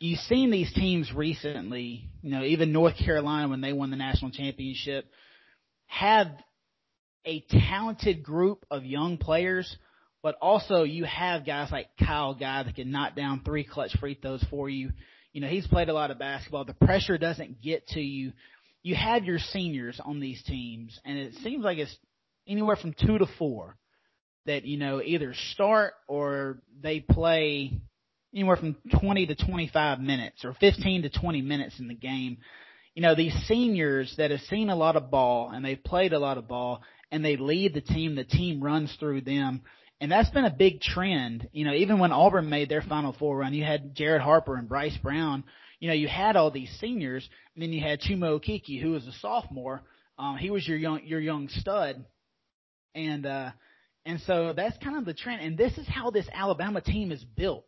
[0.00, 4.32] you've seen these teams recently, you know, even North Carolina when they won the national
[4.32, 5.06] championship,
[5.86, 6.28] have
[7.24, 9.76] a talented group of young players,
[10.22, 14.18] but also you have guys like Kyle Guy that can knock down three clutch free
[14.20, 14.90] throws for you.
[15.32, 16.64] You know, he's played a lot of basketball.
[16.64, 18.32] The pressure doesn't get to you.
[18.82, 21.94] You have your seniors on these teams, and it seems like it's
[22.48, 23.76] anywhere from two to four
[24.46, 27.72] that, you know, either start or they play
[28.34, 32.38] anywhere from 20 to 25 minutes or 15 to 20 minutes in the game.
[32.94, 36.18] You know, these seniors that have seen a lot of ball and they've played a
[36.18, 39.62] lot of ball and they lead the team, the team runs through them.
[40.00, 41.48] And that's been a big trend.
[41.52, 44.68] You know, even when Auburn made their Final Four run, you had Jared Harper and
[44.68, 45.44] Bryce Brown.
[45.78, 49.06] You know, you had all these seniors, and then you had Chuma Okeke, who was
[49.06, 49.82] a sophomore.
[50.18, 52.04] Um, he was your young your young stud,
[52.94, 53.50] and uh,
[54.06, 55.42] and so that's kind of the trend.
[55.42, 57.66] And this is how this Alabama team is built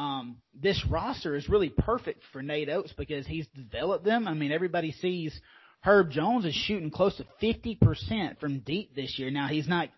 [0.00, 4.26] um, this roster is really perfect for Nate Oats because he's developed them.
[4.26, 5.38] I mean, everybody sees
[5.82, 9.30] Herb Jones is shooting close to 50% from deep this year.
[9.30, 9.90] Now, he's not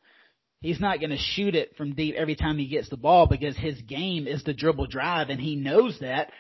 [0.63, 3.57] he's not going to shoot it from deep every time he gets the ball because
[3.57, 6.31] his game is the dribble drive and he knows that.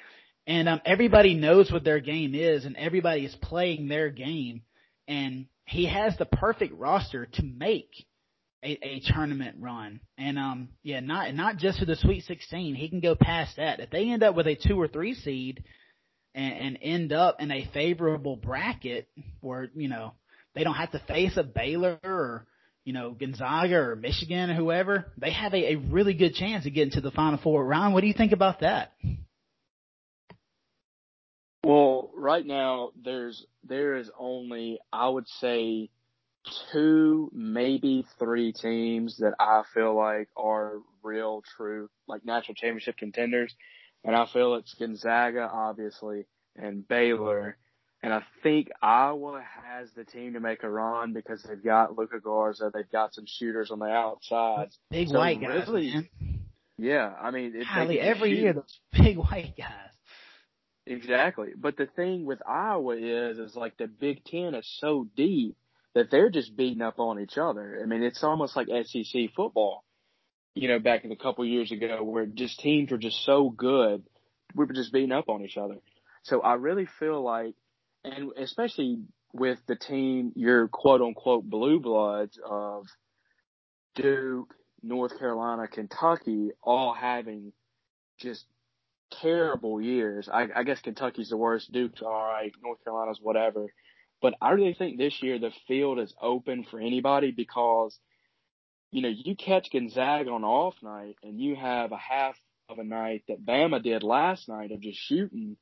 [0.46, 4.62] And um, everybody knows what their game is and everybody is playing their game.
[5.06, 7.90] And he has the perfect roster to make
[8.64, 10.00] a, a tournament run.
[10.16, 12.74] And um, yeah, not not just for the Sweet 16.
[12.74, 13.80] He can go past that.
[13.80, 15.64] If they end up with a two or three seed
[16.34, 19.08] and, and end up in a favorable bracket
[19.40, 20.14] where you know
[20.54, 22.46] they don't have to face a Baylor or
[22.84, 26.74] you know, Gonzaga or Michigan or whoever, they have a, a really good chance of
[26.74, 27.64] getting to the Final Four.
[27.64, 28.92] Ron, what do you think about that?
[31.64, 35.90] Well, right now there's there is only I would say
[36.72, 43.54] two, maybe three teams that I feel like are real, true, like national championship contenders,
[44.04, 46.26] and I feel it's Gonzaga, obviously,
[46.56, 47.56] and Baylor
[48.02, 52.18] and I think Iowa has the team to make a run because they've got Luka
[52.20, 54.70] Garza, they've got some shooters on the outside.
[54.90, 56.08] Big so white guys, really, man.
[56.78, 58.40] Yeah, I mean, it, Golly, every shoot.
[58.40, 59.68] year those big white guys.
[60.84, 65.56] Exactly, but the thing with Iowa is, is like the Big Ten is so deep
[65.94, 67.78] that they're just beating up on each other.
[67.80, 69.84] I mean, it's almost like SEC football.
[70.54, 74.02] You know, back in a couple years ago, where just teams were just so good,
[74.54, 75.76] we were just beating up on each other.
[76.24, 77.54] So I really feel like
[78.04, 79.02] and especially
[79.32, 82.86] with the team, your quote unquote blue bloods of
[83.94, 87.52] Duke, North Carolina, Kentucky, all having
[88.18, 88.44] just
[89.20, 90.28] terrible years.
[90.32, 91.72] I, I guess Kentucky's the worst.
[91.72, 92.52] Duke's all right.
[92.62, 93.66] North Carolina's whatever.
[94.20, 97.98] But I really think this year the field is open for anybody because,
[98.90, 102.36] you know, you catch Gonzaga on off night and you have a half
[102.68, 105.56] of a night that Bama did last night of just shooting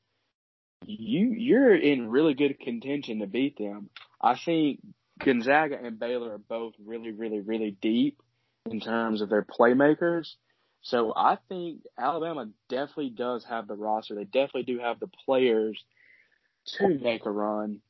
[0.86, 3.90] you you're in really good contention to beat them.
[4.20, 4.81] I think
[5.19, 8.20] Gonzaga and Baylor are both really, really, really deep
[8.70, 10.35] in terms of their playmakers.
[10.82, 14.15] So I think Alabama definitely does have the roster.
[14.15, 15.82] They definitely do have the players
[16.78, 17.81] to make a run.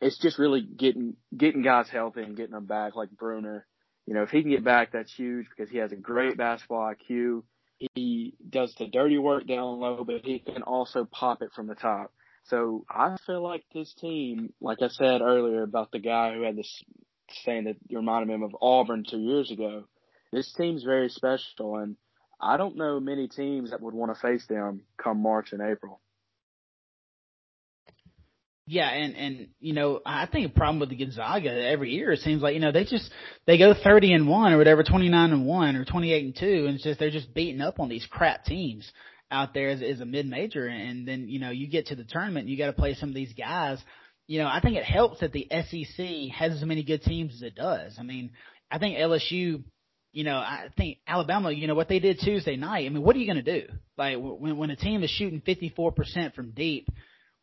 [0.00, 3.66] It's just really getting getting guys healthy and getting them back, like Bruner.
[4.06, 6.92] You know, if he can get back, that's huge because he has a great basketball
[6.92, 7.42] IQ.
[7.94, 11.74] He does the dirty work down low, but he can also pop it from the
[11.74, 12.12] top.
[12.48, 16.56] So I feel like this team, like I said earlier about the guy who had
[16.56, 16.82] this
[17.44, 19.84] saying that reminded him of Auburn two years ago.
[20.32, 21.96] This team's very special, and
[22.40, 26.00] I don't know many teams that would want to face them come March and April.
[28.68, 32.20] Yeah, and and you know, I think a problem with the Gonzaga every year it
[32.20, 33.10] seems like you know they just
[33.46, 36.36] they go thirty and one or whatever, twenty nine and one or twenty eight and
[36.36, 38.92] two, and it's just they're just beating up on these crap teams
[39.30, 42.04] out there as, as a mid major, and then you know you get to the
[42.04, 43.78] tournament, you got to play some of these guys.
[44.26, 47.42] You know, I think it helps that the SEC has as many good teams as
[47.42, 47.96] it does.
[47.98, 48.32] I mean,
[48.70, 49.62] I think LSU
[50.16, 53.14] you know, I think Alabama, you know, what they did Tuesday night, I mean, what
[53.14, 53.66] are you going to do?
[53.98, 56.88] Like, when, when a team is shooting 54% from deep,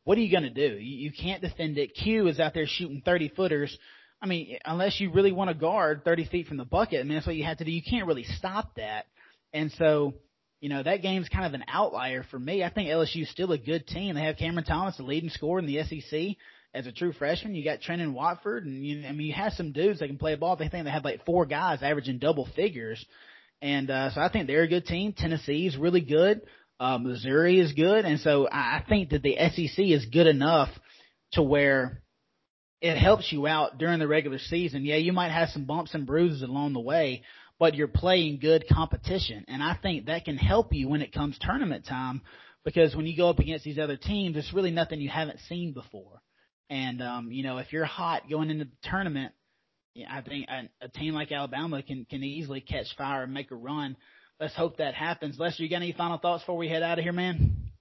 [0.06, 0.76] what are you going to do?
[0.80, 1.94] You, you can't defend it.
[1.94, 3.78] Q is out there shooting 30 footers.
[4.20, 7.14] I mean, unless you really want to guard 30 feet from the bucket, I mean,
[7.14, 7.70] that's what you have to do.
[7.70, 9.06] You can't really stop that.
[9.54, 10.16] And so,
[10.64, 12.64] you know, that game's kind of an outlier for me.
[12.64, 14.15] I think LSU is still a good team.
[14.15, 16.38] They have Cameron Thomas, the leading scorer in the SEC
[16.73, 17.53] as a true freshman.
[17.53, 20.35] You got Trendon Watford, and you, I mean, you have some dudes that can play
[20.35, 20.56] ball.
[20.56, 23.06] They think they have like four guys averaging double figures.
[23.61, 25.11] And, uh, so I think they're a good team.
[25.11, 26.40] Tennessee is really good.
[26.80, 30.69] Uh, Missouri is good, and so I think that the SEC is good enough
[31.34, 32.02] to where
[32.80, 34.85] it helps you out during the regular season.
[34.85, 37.23] Yeah, you might have some bumps and bruises along the way,
[37.64, 41.40] but you're playing good competition, and I think that can help you when it comes
[41.40, 42.22] tournament time
[42.65, 45.72] because when you go up against these other teams, it's really nothing you haven't seen
[45.72, 46.22] before.
[46.69, 49.31] And um, you know, if you're hot going into the tournament,
[50.10, 53.56] I think a, a team like Alabama can can easily catch fire and make a
[53.56, 53.95] run
[54.41, 55.40] let's hope that happens.
[55.40, 57.72] Lester, you got any final thoughts before we head out of here, man?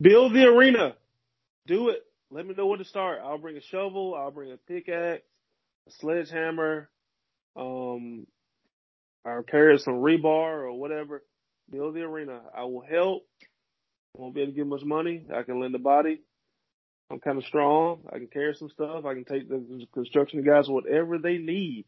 [0.00, 0.94] Build the arena.
[1.66, 2.02] Do it.
[2.30, 3.20] Let me know where to start.
[3.22, 4.14] I'll bring a shovel.
[4.14, 5.22] I'll bring a pickaxe,
[5.86, 6.88] a sledgehammer.
[7.56, 8.26] Um,
[9.24, 11.22] I'll carry some rebar or whatever.
[11.70, 12.40] Build the arena.
[12.56, 13.22] I will help.
[14.14, 15.26] Won't be able to get much money.
[15.34, 16.20] I can lend a body.
[17.10, 18.02] I'm kind of strong.
[18.12, 19.04] I can carry some stuff.
[19.04, 21.84] I can take the construction guys whatever they need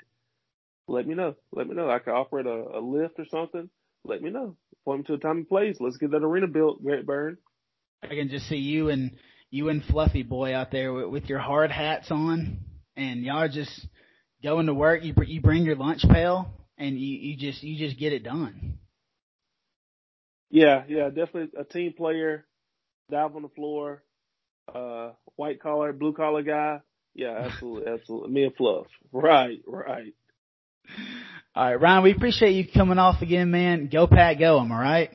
[0.88, 1.34] let me know.
[1.52, 1.90] Let me know.
[1.90, 3.70] I can operate a, a lift or something.
[4.04, 4.56] Let me know.
[4.84, 5.76] Point me to a time and place.
[5.80, 7.38] Let's get that arena built, Grant Burn.
[8.02, 9.12] I can just see you and
[9.50, 12.58] you and Fluffy Boy out there with, with your hard hats on,
[12.96, 13.86] and y'all just
[14.44, 15.02] going to work.
[15.02, 18.78] You you bring your lunch pail, and you you just you just get it done.
[20.50, 22.46] Yeah, yeah, definitely a team player.
[23.10, 24.02] Dive on the floor,
[24.72, 26.80] uh, white collar, blue collar guy.
[27.14, 28.30] Yeah, absolutely, absolutely.
[28.30, 28.86] Me and Fluff.
[29.12, 30.14] Right, right.
[31.54, 33.88] All right, Ryan, we appreciate you coming off again, man.
[33.92, 34.60] Go Pack, go.
[34.60, 35.10] Am I right?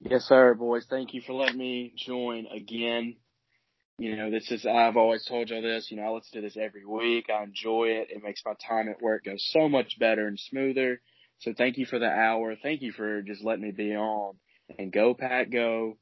[0.00, 0.86] Yes, sir, boys.
[0.88, 3.16] Thank you for letting me join again.
[3.98, 6.56] You know, this is, I've always told y'all this, you know, I listen to this
[6.56, 7.26] every week.
[7.30, 8.08] I enjoy it.
[8.10, 11.00] It makes my time at work go so much better and smoother.
[11.38, 12.56] So thank you for the hour.
[12.60, 14.34] Thank you for just letting me be on
[14.78, 15.96] and go Pack go.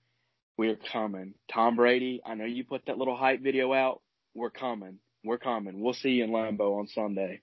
[0.57, 1.35] We're coming.
[1.53, 4.01] Tom Brady, I know you put that little hype video out.
[4.35, 4.99] We're coming.
[5.25, 5.81] We're coming.
[5.83, 7.43] We'll see you in Lambeau on Sunday.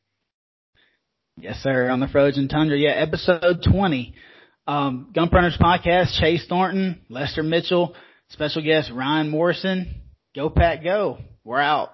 [1.37, 1.89] Yes, sir.
[1.89, 2.77] On the Frozen Tundra.
[2.77, 4.13] Yeah, episode 20.
[4.67, 7.95] Um, Gump Runners podcast, Chase Thornton, Lester Mitchell,
[8.29, 10.08] special guest Ryan Morrison.
[10.35, 11.17] Go Pack, go.
[11.43, 11.91] We're out.